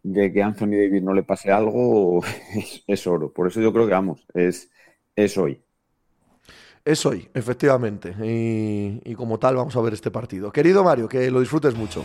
[0.02, 2.22] de que Anthony Davis no le pase algo,
[2.86, 3.32] es, oro.
[3.32, 4.70] Por eso yo creo que vamos, es,
[5.14, 5.62] es hoy.
[6.84, 8.14] Es hoy, efectivamente.
[8.22, 10.52] Y, como tal vamos a ver este partido.
[10.52, 12.04] Querido Mario, que lo disfrutes mucho.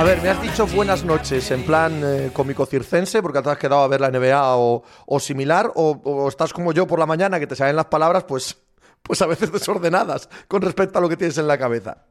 [0.00, 3.58] A ver, me has dicho buenas noches en plan eh, cómico circense porque te has
[3.58, 7.46] quedado a ver la NBA o, similar, o, estás como yo por la mañana que
[7.46, 8.56] te salen las palabras, pues,
[9.02, 12.06] pues a veces desordenadas con respecto a lo que tienes en la cabeza.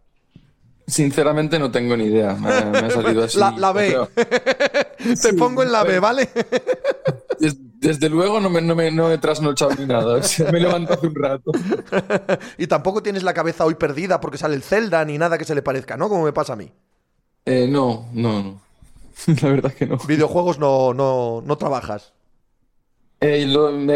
[0.85, 2.35] Sinceramente no tengo ni idea.
[2.35, 3.39] Me, ha salido así.
[3.39, 3.97] La, B.
[5.23, 6.29] Te pongo en la B, ¿vale?
[7.39, 10.21] Desde, luego no me, no, me, no he trasnochado ni nada.
[10.51, 11.51] me levanto hace un rato.
[12.59, 15.55] y tampoco tienes la cabeza hoy perdida porque sale el Zelda ni nada que se
[15.55, 16.07] le parezca, ¿no?
[16.07, 16.71] Como me pasa a mí.
[17.45, 18.61] Eh, no, no, no.
[19.41, 19.97] La verdad que no.
[19.97, 22.13] Videojuegos no, no, no trabajas.
[23.21, 23.45] Eh,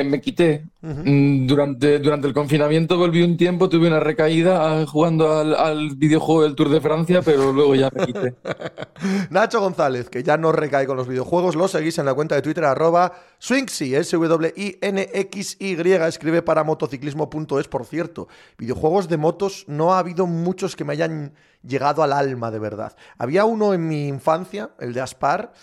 [0.03, 0.65] me, quité.
[0.81, 6.43] Mm, durante, durante el confinamiento volví un tiempo, tuve una recaída ah, jugando al, videojuego
[6.43, 8.35] del Tour de Francia, pero luego ya me quité.
[9.29, 12.41] Nacho González, que ya no recae con los videojuegos, lo seguís en la cuenta de
[12.41, 15.71] Twitter arroba Swinxy, S-W-I-N-X-Y,
[16.05, 18.27] escribe para motociclismo.es, por cierto.
[18.57, 21.33] Videojuegos de motos no ha habido muchos que me hayan
[21.65, 22.97] llegado al alma de verdad.
[23.17, 25.53] Había uno en mi infancia, el de Aspar,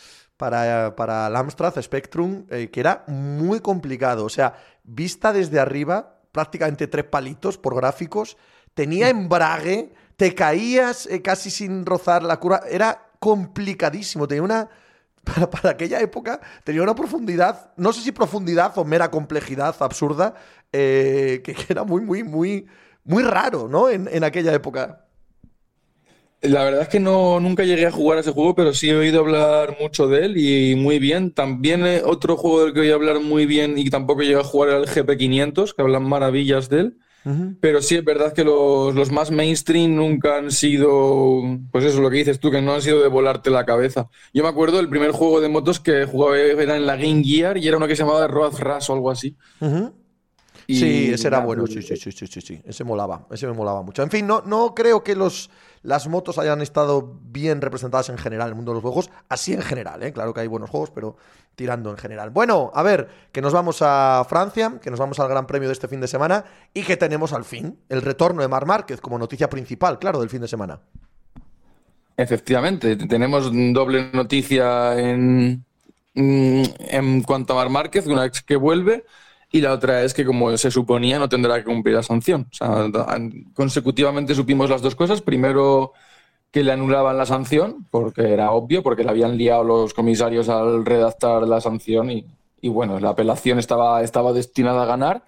[0.41, 4.25] para, para el Amstrad Spectrum, eh, que era muy complicado.
[4.25, 8.39] O sea, vista desde arriba, prácticamente tres palitos por gráficos,
[8.73, 9.11] tenía mm.
[9.11, 14.69] embrague, te caías eh, casi sin rozar la curva, era complicadísimo, tenía una...
[15.51, 20.33] Para, aquella época tenía una profundidad, no sé si profundidad o mera complejidad absurda,
[20.73, 22.67] eh, que, era muy, muy, muy,
[23.05, 23.91] muy raro, ¿no?
[23.91, 25.05] En, en aquella época.
[26.43, 28.97] La verdad es que no, nunca llegué a jugar a ese juego, pero sí he
[28.97, 31.33] oído hablar mucho de él y muy bien.
[31.33, 34.71] También eh, otro juego del que oí hablar muy bien y tampoco llegué a jugar
[34.71, 36.97] era el GP500, que hablan maravillas de él.
[37.61, 42.17] Pero sí es verdad que los, más mainstream nunca han sido, pues eso, lo que
[42.17, 44.09] dices tú, que no han sido de volarte la cabeza.
[44.33, 47.59] Yo me acuerdo el primer juego de motos que jugaba era en la Game Gear
[47.59, 49.37] y era uno que se llamaba Road Rush o algo así.
[50.67, 53.83] sí, ese era bueno, sí, sí, sí, sí, sí, sí, ese molaba, ese me molaba
[53.83, 54.03] mucho.
[54.03, 55.51] En fin, no, no creo que los
[55.83, 59.53] las motos hayan estado bien representadas en general en el mundo de los juegos, así
[59.53, 60.13] en general, ¿eh?
[60.13, 61.17] claro que hay buenos juegos, pero
[61.55, 62.31] tirando en general.
[62.31, 65.73] Bueno, a ver, que nos vamos a Francia, que nos vamos al Gran Premio de
[65.73, 69.19] este fin de semana y que tenemos al fin el retorno de Mar Márquez como
[69.19, 70.81] noticia principal, claro, del fin de semana.
[72.17, 75.65] Efectivamente, tenemos doble noticia en,
[76.15, 79.05] en cuanto a Mar Márquez, una vez que vuelve
[79.53, 82.47] y la otra es que, como se suponía, no tendrá que cumplir la sanción.
[82.53, 82.89] O sea,
[83.55, 85.23] consecutivamente supimos las dos cosas.
[85.23, 85.93] Primero,
[86.53, 90.85] que le anulaban la sanción, porque era obvio, porque le habían liado los comisarios al
[90.85, 92.25] redactar la sanción y,
[92.69, 95.25] bueno, la apelación estaba, estaba destinada a ganar.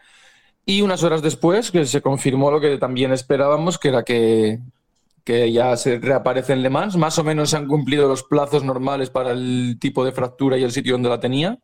[0.65, 4.61] Y unas horas después, que se confirmó lo que también esperábamos, que era que,
[5.25, 6.97] que ya se reaparece en Le Mans.
[6.97, 10.63] Más o menos se han cumplido los plazos normales para el tipo de fractura y
[10.63, 11.59] el sitio donde la tenía.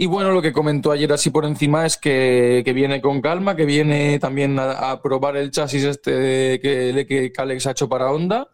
[0.00, 3.56] Y bueno, lo que comentó ayer así por encima es que, que viene con calma,
[3.56, 8.46] que viene también a, probar el chasis este que, que Alex ha hecho para Honda.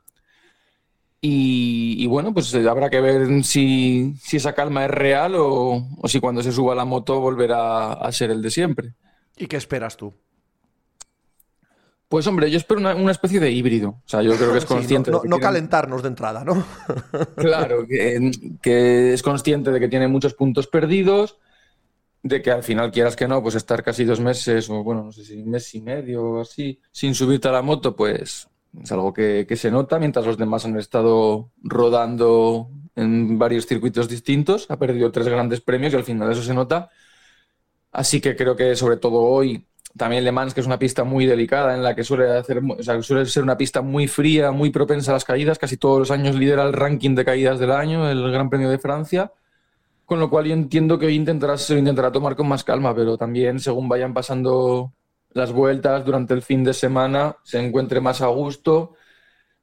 [1.21, 6.09] Y, y bueno, pues habrá que ver si, si esa calma es real o, o
[6.09, 8.95] si cuando se suba la moto volverá a ser el de siempre.
[9.37, 10.15] ¿Y qué esperas tú?
[12.15, 13.89] Pues hombre, yo espero una, una especie de híbrido.
[13.89, 15.11] O sea, yo creo que es Sí, consciente.
[15.11, 16.65] no, de que no tiene- calentarnos de entrada, ¿no?
[17.37, 18.31] Claro, que,
[18.63, 21.39] que es consciente de que tiene muchos puntos perdidos,
[22.23, 25.11] de que al final quieras que no, pues estar casi dos meses o bueno, no
[25.11, 28.47] sé si un mes y medio o así, sin subirte a la moto, pues
[28.81, 34.09] es algo que, que se nota, mientras los demás han estado rodando en varios circuitos
[34.09, 36.91] distintos, ha perdido tres grandes premios y al final eso se nota.
[37.91, 41.27] Así que creo que sobre todo hoy, también Le Mans, que es una pista muy
[41.27, 44.71] delicada, en la que suele, hacer, o sea, suele ser una pista muy fría, muy
[44.71, 48.09] propensa a las caídas, casi todos los años lidera el ranking de caídas del año,
[48.11, 49.33] el Gran Premio de Francia,
[50.05, 52.95] con lo cual yo entiendo que hoy intentará, se lo intentará tomar con más calma,
[52.95, 54.93] pero también según vayan pasando
[55.33, 58.95] las vueltas durante el fin de semana, se encuentre más a gusto,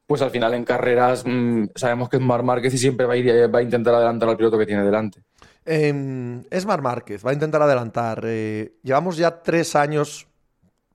[0.06, 3.60] pues al final en carreras mmm, sabemos que Mar Márquez y siempre va a, va
[3.60, 5.22] a intentar adelantar al piloto que tiene delante.
[5.65, 8.24] Eh, es Mar Márquez, va a intentar adelantar.
[8.26, 10.28] Eh, llevamos ya tres años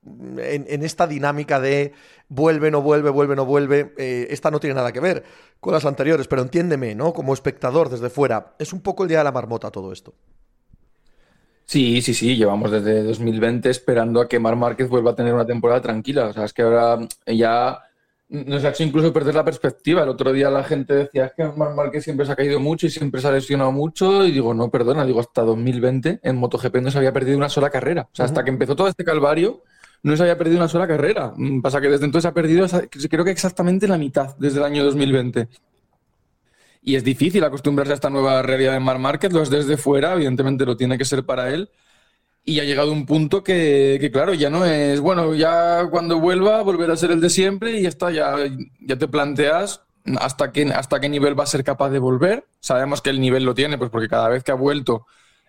[0.05, 1.93] en, en, esta dinámica de
[2.29, 3.93] vuelve, no vuelve, vuelve, no vuelve.
[3.97, 5.23] Eh, esta no tiene nada que ver
[5.59, 7.13] con las anteriores, pero entiéndeme, ¿no?
[7.13, 10.13] Como espectador desde fuera, es un poco el día de la marmota todo esto.
[11.65, 15.45] Sí, sí, sí, llevamos desde 2020 esperando a que Mar Márquez vuelva a tener una
[15.45, 16.27] temporada tranquila.
[16.27, 17.79] O sea, es que ahora ya
[18.29, 20.03] nos ha hecho incluso perder la perspectiva.
[20.03, 22.87] El otro día la gente decía es que Mar Márquez siempre se ha caído mucho
[22.87, 24.25] y siempre se ha lesionado mucho.
[24.25, 27.69] Y digo, no, perdona, digo, hasta 2020 en MotoGP no se había perdido una sola
[27.69, 28.09] carrera.
[28.11, 29.63] O sea, hasta que empezó todo este calvario
[30.03, 31.33] no se había perdido una sola carrera.
[31.61, 32.67] Pasa que desde entonces ha perdido,
[33.09, 35.47] creo que exactamente la mitad desde el año 2020.
[36.81, 40.13] Y es difícil acostumbrarse a esta nueva realidad de Mar Márquez, lo es desde fuera,
[40.13, 41.69] evidentemente lo tiene que ser para él.
[42.49, 46.61] Y ha llegado un punto que, que, claro, ya no es, bueno, ya cuando vuelva
[46.61, 48.37] volverá a ser el de siempre y ya está, ya,
[48.79, 49.81] ya te planteas
[50.17, 52.47] hasta qué, hasta qué nivel va a ser capaz de volver.
[52.61, 55.05] Sabemos que el nivel lo tiene, pues porque cada vez que ha vuelto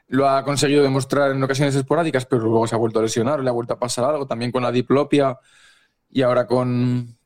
[0.09, 3.49] lo ha conseguido demostrar en ocasiones esporádicas, pero luego se ha vuelto a lesionar, le
[3.49, 5.39] ha vuelto a pasar algo, también con la diplopia
[6.11, 7.17] y ahora con,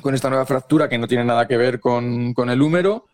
[0.00, 3.06] con esta nueva fractura que no tiene nada que ver con, con el húmero.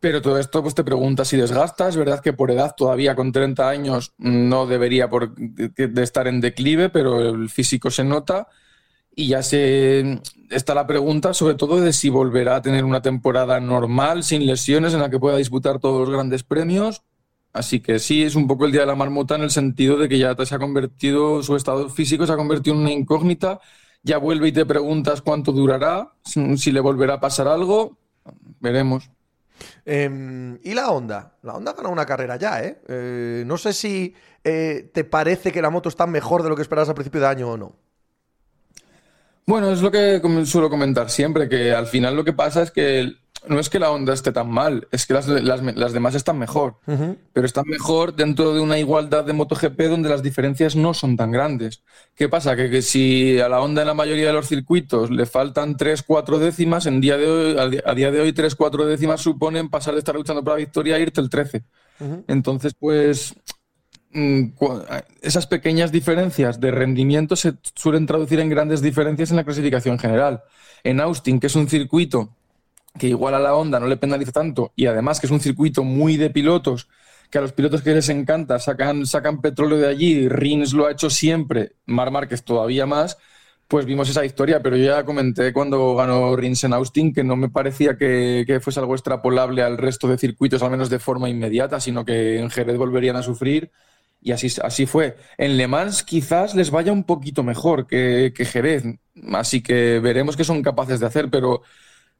[0.00, 1.88] Pero todo esto pues te preguntas si desgasta.
[1.88, 6.40] Es verdad que por edad todavía con 30 años no debería por, de estar en
[6.40, 8.48] declive, pero el físico se nota.
[9.16, 13.60] Y ya se está la pregunta sobre todo de si volverá a tener una temporada
[13.60, 17.02] normal, sin lesiones, en la que pueda disputar todos los grandes premios.
[17.52, 20.08] Así que sí, es un poco el día de la marmota en el sentido de
[20.08, 23.60] que ya se ha convertido, su estado físico se ha convertido en una incógnita.
[24.02, 27.96] Ya vuelve y te preguntas cuánto durará, si le volverá a pasar algo.
[28.60, 29.13] Veremos.
[29.84, 31.34] Eh, y la Honda.
[31.42, 32.80] La Honda ganó una carrera ya, ¿eh?
[32.88, 36.62] eh no sé si eh, te parece que la moto está mejor de lo que
[36.62, 37.76] esperabas al principio de año o no.
[39.46, 43.12] Bueno, es lo que suelo comentar siempre, que al final lo que pasa es que
[43.48, 46.38] no es que la Honda esté tan mal, es que las, las, las demás están
[46.38, 46.76] mejor.
[46.86, 47.16] Uh -huh.
[47.32, 51.30] Pero están mejor dentro de una igualdad de MotoGP donde las diferencias no son tan
[51.30, 51.82] grandes.
[52.14, 52.56] ¿Qué pasa?
[52.56, 56.38] Que, que si a la Honda en la mayoría de los circuitos le faltan 3-4
[56.38, 60.14] décimas, en día de hoy, a día de hoy 3-4 décimas suponen pasar de estar
[60.14, 61.64] luchando por la victoria a irte el 13.
[62.00, 62.24] Uh -huh.
[62.28, 63.34] Entonces, pues
[64.12, 64.44] mm,
[65.20, 70.42] esas pequeñas diferencias de rendimiento se suelen traducir en grandes diferencias en la clasificación general.
[70.82, 72.30] En Austin, que es un circuito
[72.98, 75.82] que igual a la Honda no le penaliza tanto y además que es un circuito
[75.84, 76.88] muy de pilotos,
[77.30, 79.04] que a los pilotos que les encanta sacan,
[79.42, 83.18] petróleo de allí, Rins lo ha hecho siempre, Mar Márquez todavía más,
[83.66, 87.34] pues vimos esa historia, pero yo ya comenté cuando ganó Rins en Austin que no
[87.34, 91.28] me parecía que, que, fuese algo extrapolable al resto de circuitos, al menos de forma
[91.28, 93.72] inmediata, sino que en Jerez volverían a sufrir.
[94.20, 95.16] Y así, así fue.
[95.36, 98.84] En Le Mans quizás les vaya un poquito mejor que, que Jerez,
[99.32, 101.62] así que veremos qué son capaces de hacer, pero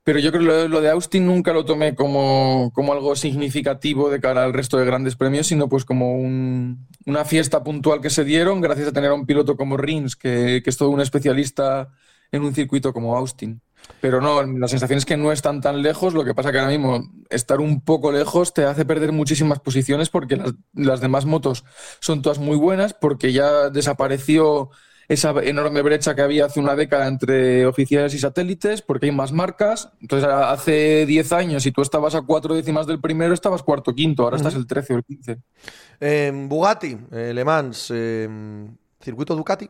[0.05, 4.21] pero yo creo que lo, de Austin nunca lo tomé como, como, algo significativo de
[4.21, 8.23] cara al resto de grandes premios, sino pues como un, una fiesta puntual que se
[8.23, 11.88] dieron gracias a tener a un piloto como Rins, que, es todo un especialista
[12.31, 13.63] en un circuito como Austin.
[14.02, 16.71] Pero no, la sensación es que no están tan lejos, lo que pasa que ahora
[16.71, 20.38] mismo estar un poco lejos te hace perder muchísimas posiciones porque
[20.75, 21.65] las demás motos
[22.00, 24.71] son todas muy buenas, porque ya desapareció
[25.09, 29.33] esa enorme brecha que había hace una década entre oficiales y satélites, porque hay más
[29.33, 29.90] marcas.
[30.00, 34.23] Entonces, hace 10 años, si tú estabas a cuatro décimas del primero, estabas cuarto quinto,
[34.25, 34.42] ahora uh -huh.
[34.42, 35.38] estás el 13 o el 15.
[36.00, 38.29] Eh, Bugatti, eh, Le Mans, eh,
[39.00, 39.69] circuito Ducati.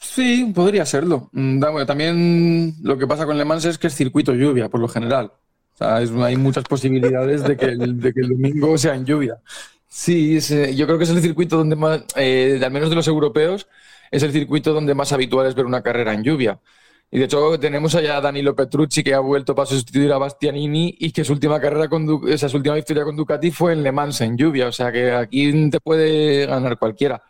[0.00, 1.28] Sí, podría serlo.
[1.32, 4.88] Mm, También lo que pasa con Le Mans es que es circuito lluvia, por lo
[4.88, 5.32] general.
[5.74, 9.04] O sea, es- hay muchas posibilidades de que, el, de que el domingo sea en
[9.04, 9.38] lluvia.
[9.88, 12.96] Sí, es, eh, yo creo que es el circuito donde más, eh, al menos de
[12.96, 13.68] los europeos,
[14.10, 16.60] es el circuito donde más habitual es ver una carrera en lluvia.
[17.10, 20.94] Y de hecho tenemos allá a Danilo Petrucci que ha vuelto para sustituir a Bastianini
[20.98, 23.92] y que su última carrera con esa, su última victoria con Ducati fue en Le
[23.92, 24.68] Mans en lluvia.
[24.68, 27.22] O sea que aquí te puede ganar cualquiera.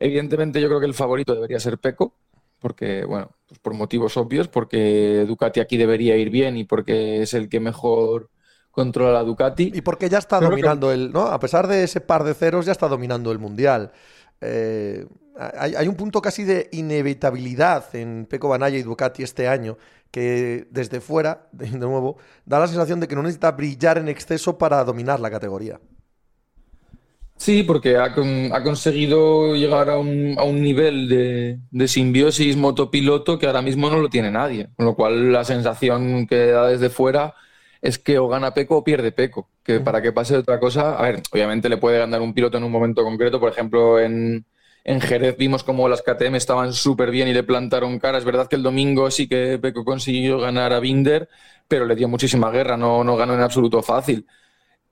[0.00, 2.14] Evidentemente yo creo que el favorito debería ser Peco,
[2.58, 7.34] porque, bueno, pues por motivos obvios, porque Ducati aquí debería ir bien y porque es
[7.34, 8.30] el que mejor
[8.70, 9.70] controla la Ducati.
[9.74, 11.22] Y porque ya está Creo que- dominando el, ¿no?
[11.26, 13.92] A pesar de ese par de ceros, ya está dominando el mundial.
[14.40, 15.06] Eh,
[15.58, 19.76] hay, hay un punto casi de inevitabilidad en Peco Banaya y Ducati este año,
[20.10, 24.58] que desde fuera, de, nuevo, da la sensación de que no necesita brillar en exceso
[24.58, 25.80] para dominar la categoría.
[27.36, 33.38] Sí, porque ha, ha conseguido llegar a un, a un nivel de, de simbiosis motopiloto
[33.38, 34.68] que ahora mismo no lo tiene nadie.
[34.76, 37.34] Con lo cual la sensación que da desde fuera
[37.82, 39.48] es que o gana Peco o pierde Peco.
[39.62, 42.64] Que para que pase otra cosa, a ver, obviamente le puede ganar un piloto en
[42.64, 43.40] un momento concreto.
[43.40, 44.44] Por ejemplo, en,
[44.84, 48.18] en Jerez vimos como las KTM estaban súper bien y le plantaron cara.
[48.18, 51.28] Es verdad que el domingo sí que Peco consiguió ganar a Binder,
[51.68, 54.26] pero le dio muchísima guerra, no, no ganó en absoluto fácil.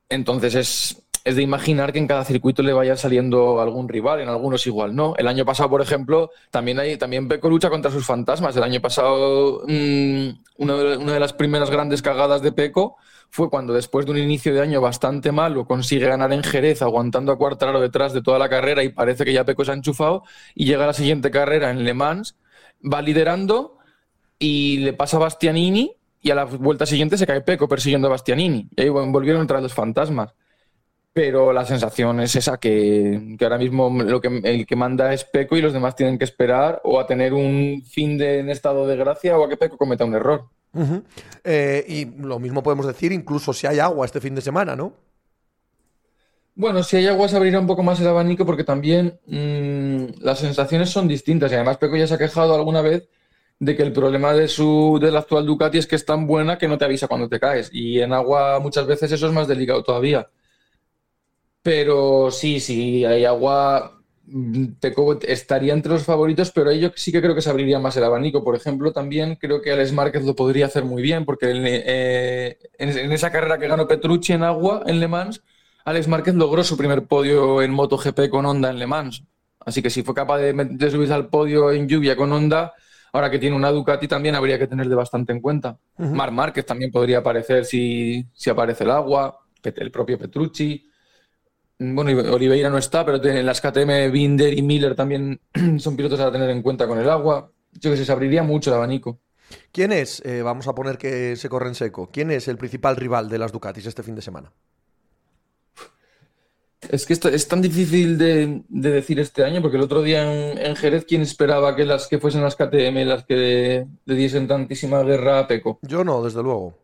[0.09, 4.29] Entonces es, es de imaginar que en cada circuito le vaya saliendo algún rival, en
[4.29, 5.15] algunos igual no.
[5.17, 8.57] El año pasado, por ejemplo, también hay, también Peco lucha contra sus fantasmas.
[8.57, 12.97] El año pasado, mm, una, de, las primeras grandes cagadas de Peco
[13.31, 17.31] fue cuando después de un inicio de año bastante malo consigue ganar en Jerez aguantando
[17.33, 20.23] a Cuartararo detrás de toda la carrera y parece que ya Peco se ha enchufado
[20.55, 22.37] y llega a la siguiente carrera en Le Mans,
[22.83, 23.77] va liderando
[24.39, 28.13] y le pasa a Bastianini y a la vuelta siguiente se cae Peco persiguiendo a
[28.13, 28.69] Bastianini.
[28.77, 30.35] Y ahí volvieron entrar los fantasmas.
[31.19, 35.25] Pero la sensación es esa, que, que ahora mismo lo que, el que manda es
[35.25, 38.87] Peco y los demás tienen que esperar o a tener un fin de, en estado
[38.87, 40.45] de gracia o a que Peco cometa un error.
[41.43, 44.93] Eh, y lo mismo podemos decir incluso si hay agua este fin de semana, ¿no?
[46.55, 50.39] Bueno, si hay agua se abrirá un poco más el abanico porque también mm, las
[50.39, 53.09] sensaciones son distintas y además Peco ya se ha quejado alguna vez
[53.59, 56.69] de que el problema de su del actual Ducati es que es tan buena que
[56.69, 59.83] no te avisa cuando te caes y en agua muchas veces eso es más delicado
[59.83, 60.29] todavía.
[61.69, 64.65] Pero sí, sí, hay agua, mm,
[65.27, 68.05] estaría entre los favoritos, pero ahí yo sí que creo que se abriría más el
[68.05, 68.43] abanico.
[68.43, 72.57] Por ejemplo, también creo que Alex Márquez lo podría hacer muy bien porque en, eh,
[72.79, 75.43] en- en esa carrera que ganó Petrucci en agua, en Le Mans,
[75.85, 79.25] Alex Márquez logró su primer podio en MotoGP con Honda en Le Mans.
[79.61, 82.73] Así que si fue capaz de, de subirse al podio en lluvia con Honda,
[83.13, 85.77] ahora que tiene una Ducati también habría que tenerle bastante en cuenta.
[86.15, 90.87] Marc Márquez también podría aparecer si, si aparece el agua, el propio Petrucci.
[91.81, 95.41] Bueno, Oliveira no está, pero en las KTM Binder y Miller también
[95.79, 97.53] son pilotos a tener en cuenta con el agua.
[97.73, 99.21] Yo que sé, se abriría mucho el abanico.
[99.73, 102.97] ¿Quién es, eh, vamos a poner que se corre en seco, quién es el principal
[102.97, 104.53] rival de las Ducatis este fin de semana?
[106.91, 110.23] Es que esto- es tan difícil de, de decir este año, porque el otro día
[110.53, 114.47] en, en Jerez, ¿quién esperaba que las que fuesen las KTM las que le diesen
[114.47, 115.79] tantísima guerra a Peco?
[115.83, 116.75] Yo no, desde luego.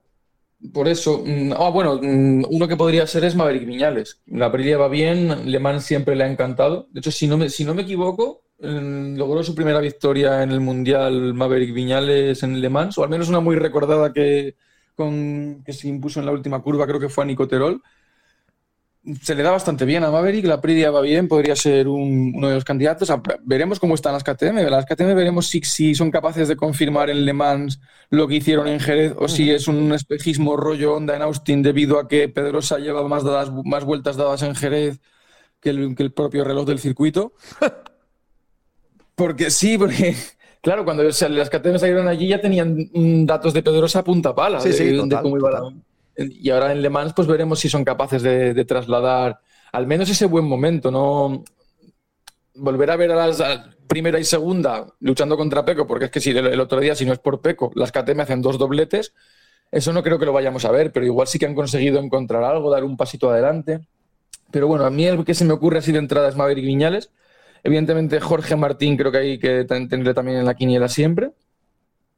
[0.72, 4.22] Por eso, mm, ah, bueno, mm, uno que podría ser es Maverick Viñales.
[4.26, 6.88] La Aprilia va bien, Le Mans siempre le ha encantado.
[6.90, 10.52] De hecho, si no me, si no me equivoco, mm, logró su primera victoria en
[10.52, 14.56] el Mundial Maverick Viñales en Le Mans, o al menos una muy recordada que,
[14.94, 17.82] con, que se impuso en la última curva, creo que fue a Nico Terol.
[19.22, 22.48] Se le da bastante bien a Maverick, la Aprilia va bien, podría ser un- uno
[22.48, 23.12] de los candidatos.
[23.44, 24.62] Veremos cómo están las KTM.
[24.70, 28.66] Las KTM veremos si, si son capaces de confirmar en Le Mans lo que hicieron
[28.66, 32.78] en Jerez o si es un espejismo rollo onda en Austin debido a que Pedrosa
[32.78, 35.00] lleva más, dadas, más vueltas dadas en Jerez
[35.60, 37.34] que el, que el propio reloj del circuito.
[39.14, 40.14] Porque sí, porque
[40.62, 42.88] claro, cuando las KTM salieron allí ya tenían
[43.26, 45.72] datos de Pedrosa a punta pala Sí, de, sí, de cómo iba la-.
[46.16, 49.40] Y ahora en Le Mans pues veremos si son capaces de, trasladar
[49.72, 51.42] al menos ese buen momento, no
[52.54, 53.42] volver a ver a las
[53.88, 57.12] primera y segunda luchando contra Peco, porque es que si el, otro día, si no
[57.12, 59.12] es por Peco, las KTM hacen dos dobletes,
[59.70, 62.44] eso no creo que lo vayamos a ver, pero igual sí que han conseguido encontrar
[62.44, 63.80] algo, dar un pasito adelante.
[64.50, 67.10] Pero bueno, a mí el que se me ocurre así de entrada es Maverick Viñales.
[67.64, 71.32] Evidentemente Jorge Martín creo que hay que ten- tenerle también en la quiniela siempre,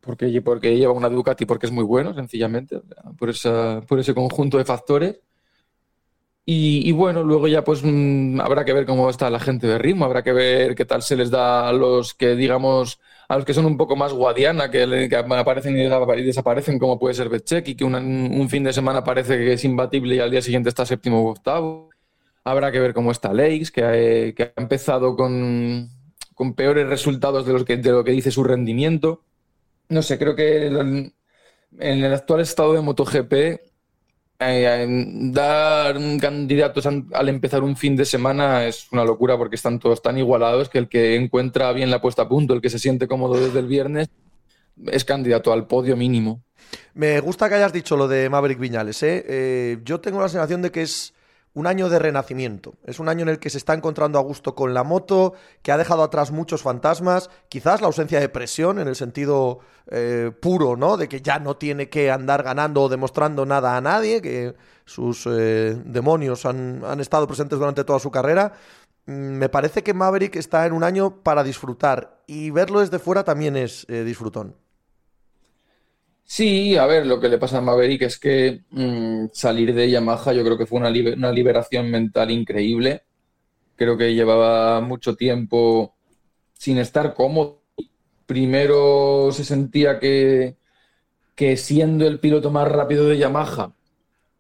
[0.07, 2.81] porque, porque lleva una Ducati porque es muy bueno, sencillamente,
[3.19, 5.21] por, esa, por ese conjunto de factores.
[6.49, 9.79] Y, y bueno, luego ya pues mm, habrá que ver cómo está la gente de
[9.79, 13.45] ritmo, habrá que ver qué tal se les da a los que, digamos, a los
[13.45, 17.15] que son un poco más guadiana, que, que aparecen y desapa- y desaparecen, como puede
[17.15, 20.41] ser Betchek, y que un fin de semana parece que es imbatible y al día
[20.43, 21.91] siguiente está séptimo o octavo.
[22.45, 23.93] Habrá que ver cómo está Leix, que ha,
[24.35, 25.89] que ha empezado con,
[26.35, 29.23] con peores resultados de, los que, de lo que dice su rendimiento.
[29.89, 31.13] No sé, creo que en
[31.79, 33.61] el actual estado de MotoGP,
[34.39, 34.87] eh,
[35.33, 40.03] dar candidatos an- al empezar un fin de semana es una locura porque están todos
[40.03, 43.09] tan igualados que el que encuentra bien la puesta a punto, el que se siente
[43.09, 44.09] cómodo desde el viernes,
[44.87, 46.43] es candidato al podio mínimo.
[46.95, 49.03] Me gusta que hayas dicho lo de Maverick Viñales.
[49.03, 49.25] ¿eh?
[49.29, 51.15] Eh, yo tengo la sensación de que es
[51.57, 52.75] un año de renacimiento.
[52.85, 55.33] Es un año en el que se está encontrando a gusto con la moto,
[55.63, 60.33] que ha dejado atrás muchos fantasmas, quizás la ausencia de presión en el sentido eh,
[60.39, 60.99] puro, ¿no?
[60.99, 64.55] De que ya no tiene que andar ganando o demostrando nada a nadie, que
[64.85, 68.53] sus eh, demonios han, han estado presentes durante toda su carrera.
[69.07, 73.25] Mm, Me parece que Maverick está en un año para disfrutar y verlo desde fuera
[73.25, 74.57] también es eh, disfrutón.
[76.29, 80.33] Sí, a ver, lo que le pasa a Maverick es que mm, salir de Yamaha
[80.33, 83.03] yo creo que fue una, libe- una liberación mental increíble.
[83.77, 85.97] Creo que llevaba mucho tiempo
[86.55, 87.63] sin estar cómodo.
[88.27, 90.57] Primero se sentía que,
[91.37, 93.75] que siendo el piloto más rápido de Yamaha,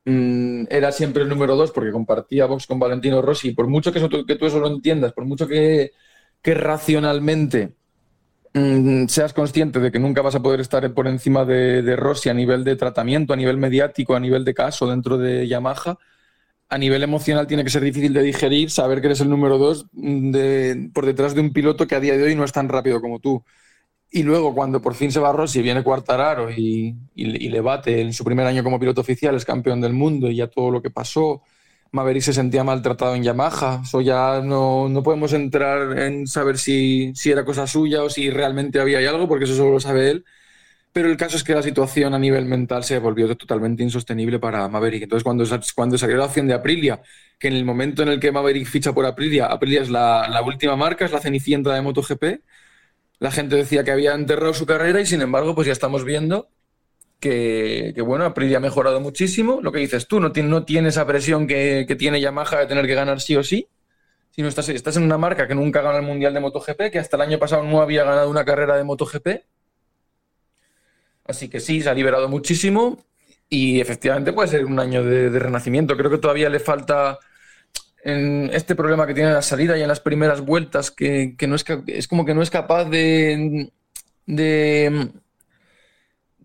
[0.05, 3.53] mm, era siempre el número dos porque compartía box con Valentino Rossi.
[3.53, 5.93] Por mucho que, eso, que tú eso lo entiendas, por mucho que,
[6.43, 7.74] que racionalmente
[9.09, 12.65] seas consciente de que nunca vas a poder estar por encima de, Rossi a nivel
[12.65, 15.99] de tratamiento, a nivel mediático, a nivel de caso dentro de Yamaha,
[16.69, 19.87] a nivel emocional tiene que ser difícil de digerir saber que eres el número dos
[19.93, 23.01] mm, por detrás de un piloto que a día de hoy no es tan rápido
[23.01, 23.45] como tú.
[24.11, 28.01] Y luego, cuando por fin se va Rossi, viene Quartararo y, y, y le bate
[28.01, 30.81] en su primer año como piloto oficial, es campeón del mundo y ya todo lo
[30.81, 31.43] que pasó.
[31.97, 33.80] Maverick se sentía maltratado en Yamaha.
[33.84, 38.30] Eso ya no, no podemos entrar en saber si, si era cosa suya o si
[38.30, 40.24] realmente había algo, porque eso solo lo sabe él.
[40.92, 44.68] Pero el caso es que la situación a nivel mental se volvió totalmente insostenible para
[44.68, 45.03] Maverick.
[45.05, 45.44] Entonces, cuando,
[45.74, 47.03] cuando salió la opción de Aprilia,
[47.38, 50.42] que en el momento en el que Maverick ficha por Aprilia, Aprilia es la, la
[50.42, 52.24] última marca, es la cenicienta de MotoGP,
[53.18, 56.51] la gente decía que había enterrado su carrera y sin embargo, pues ya estamos viendo
[57.21, 59.61] que, que, bueno, Aprilia ha mejorado muchísimo.
[59.62, 62.67] Lo que dices tú, no tiene, no tiene esa presión que, que tiene Yamaha de
[62.67, 63.69] tener que ganar sí o sí,
[64.31, 67.17] sino estás, estás en una marca que nunca ganó el Mundial de MotoGP, que hasta
[67.17, 69.29] el año pasado no había ganado una carrera de MotoGP.
[71.27, 73.05] Así que sí, se ha liberado muchísimo
[73.49, 75.97] y efectivamente puede ser un año de, renacimiento.
[75.97, 77.19] Creo que todavía le falta
[78.05, 81.47] en este problema que tiene en la salida y en las primeras vueltas, que, que
[81.47, 83.71] no es, es como que no es capaz de,
[84.27, 85.11] de,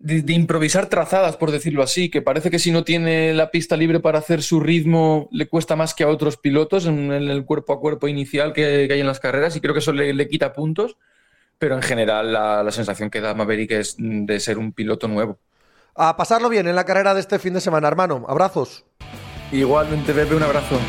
[0.02, 3.76] de- de improvisar trazadas, por decirlo así, que parece que si no tiene la pista
[3.76, 7.44] libre para hacer su ritmo, le cuesta más que a otros pilotos en el, el
[7.44, 10.12] cuerpo a cuerpo inicial que, que hay en las carreras, y creo que eso le,
[10.12, 10.96] le quita puntos,
[11.58, 15.38] pero en general la, la sensación que da Maverick es de ser un piloto nuevo.
[15.94, 18.24] A pasarlo bien en la carrera de este fin de semana, hermano.
[18.28, 18.84] Abrazos.
[19.52, 20.80] Igualmente, Pepe, un abrazo.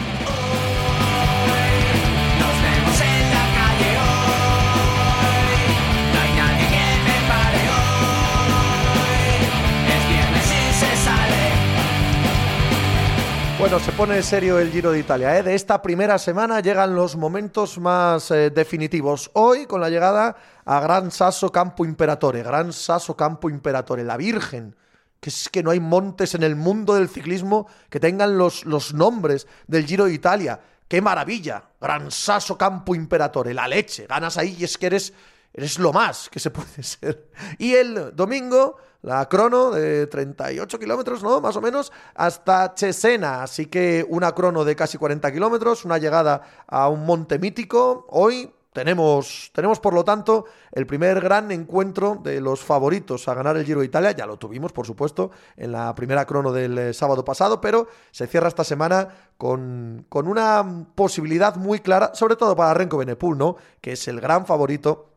[13.64, 15.38] Bueno, se pone serio el Giro de Italia.
[15.38, 15.42] ¿eh?
[15.42, 19.32] De esta primera semana llegan los momentos más eh, definitivos.
[19.36, 20.36] Hoy, con la llegada
[20.66, 22.44] a Gran Sasso Campo Imperatore.
[22.44, 24.76] Gran Sasso Campo Imperatore, la Virgen.
[25.22, 28.94] Que es que no hay montes en el mundo del ciclismo que tengan los, los
[28.94, 30.60] nombres del Giro de Italia.
[30.90, 31.64] ¡Qué maravilla!
[31.80, 34.08] Gran Sasso Campo Imperatore, la leche.
[34.08, 35.14] Ganas ahí y es que eres,
[35.54, 37.30] eres lo más que se puede ser.
[37.58, 41.40] Y el domingo, la crono de 38 kilómetros, ¿no?
[41.42, 43.44] Más o menos, hasta Cesena.
[43.44, 48.08] Así que una crono de casi 40 kilómetros, una llegada a un monte mítico.
[48.10, 53.56] Hoy tenemos, tenemos, por lo tanto, el primer gran encuentro de los favoritos a ganar
[53.56, 54.12] el Giro de Italia.
[54.12, 58.26] Ya lo tuvimos, por supuesto, en la primera crono del eh, sábado pasado, pero se
[58.26, 63.58] cierra esta semana con, con una posibilidad muy clara, sobre todo para Renko Benepul, ¿no?
[63.80, 65.13] Que es el gran favorito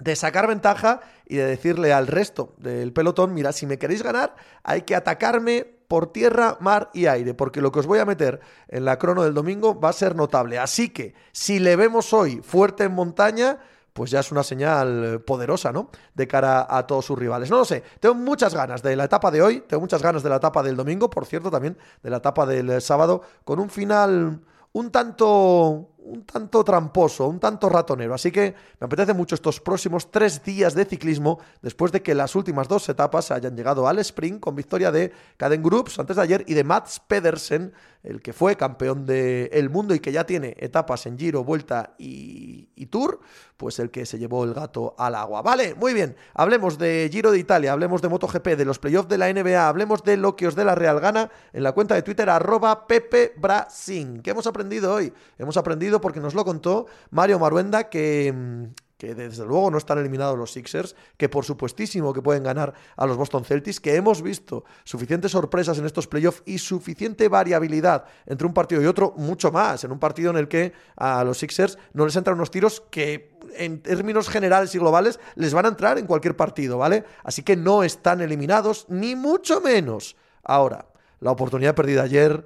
[0.00, 4.34] de sacar ventaja y de decirle al resto del pelotón, mira, si me queréis ganar,
[4.62, 8.40] hay que atacarme por tierra, mar y aire, porque lo que os voy a meter
[8.68, 10.58] en la crono del domingo va a ser notable.
[10.58, 13.58] Así que, si le vemos hoy fuerte en montaña,
[13.92, 15.90] pues ya es una señal poderosa, ¿no?
[16.14, 17.50] De cara a todos sus rivales.
[17.50, 20.30] No lo sé, tengo muchas ganas de la etapa de hoy, tengo muchas ganas de
[20.30, 24.40] la etapa del domingo, por cierto, también de la etapa del sábado, con un final
[24.72, 28.14] un tanto un tanto tramposo, un tanto ratonero.
[28.14, 32.34] Así que me apetece mucho estos próximos tres días de ciclismo después de que las
[32.34, 36.44] últimas dos etapas hayan llegado al sprint con victoria de Caden Groups antes de ayer
[36.46, 37.72] y de Mats Pedersen,
[38.02, 42.70] el que fue campeón del mundo y que ya tiene etapas en Giro, Vuelta y,
[42.74, 43.20] y Tour,
[43.58, 45.42] pues el que se llevó el gato al agua.
[45.42, 46.16] Vale, muy bien.
[46.32, 50.02] Hablemos de Giro de Italia, hablemos de MotoGP, de los playoffs de la NBA, hablemos
[50.02, 53.34] de lo que os dé la Real Gana en la cuenta de Twitter arroba Pepe
[53.36, 54.22] Brasin.
[54.22, 55.12] ¿Qué hemos aprendido hoy?
[55.36, 58.68] Hemos aprendido porque nos lo contó Mario Maruenda que,
[59.00, 63.06] que desde luego no están eliminados los Sixers, que por supuestísimo que pueden ganar a
[63.06, 68.46] los Boston Celtics, que hemos visto suficientes sorpresas en estos playoffs y suficiente variabilidad entre
[68.46, 71.78] un partido y otro, mucho más, en un partido en el que a los Sixers
[71.94, 75.96] no les entran unos tiros que en términos generales y globales les van a entrar
[75.96, 77.04] en cualquier partido, ¿vale?
[77.24, 80.14] Así que no están eliminados, ni mucho menos.
[80.44, 80.86] Ahora,
[81.20, 82.44] la oportunidad perdida ayer,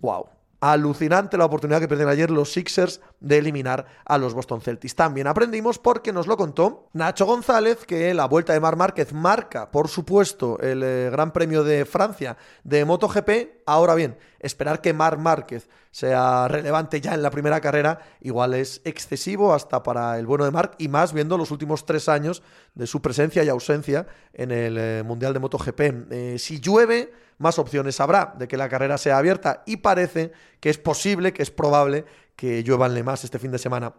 [0.00, 0.33] wow.
[0.66, 4.94] Alucinante la oportunidad que perdieron ayer los Sixers de eliminar a los Boston Celtics.
[4.94, 9.70] También aprendimos porque nos lo contó Nacho González que la vuelta de Mar Márquez marca,
[9.70, 13.60] por supuesto, el eh, Gran Premio de Francia de MotoGP.
[13.66, 18.80] Ahora bien, esperar que Mar Márquez sea relevante ya en la primera carrera igual es
[18.86, 22.42] excesivo hasta para el bueno de Marc y más viendo los últimos tres años
[22.74, 25.80] de su presencia y ausencia en el eh, Mundial de MotoGP.
[26.10, 30.70] Eh, si llueve más opciones habrá de que la carrera sea abierta y parece que
[30.70, 32.04] es posible, que es probable
[32.36, 33.94] que lluevanle más este fin de semana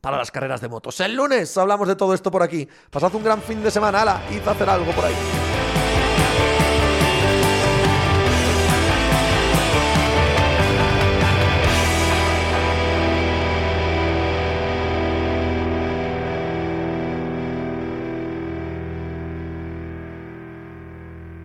[0.00, 1.00] para las carreras de motos.
[1.00, 2.68] El lunes hablamos de todo esto por aquí.
[2.90, 5.53] Pasad un gran fin de semana, ala, a hacer algo por ahí.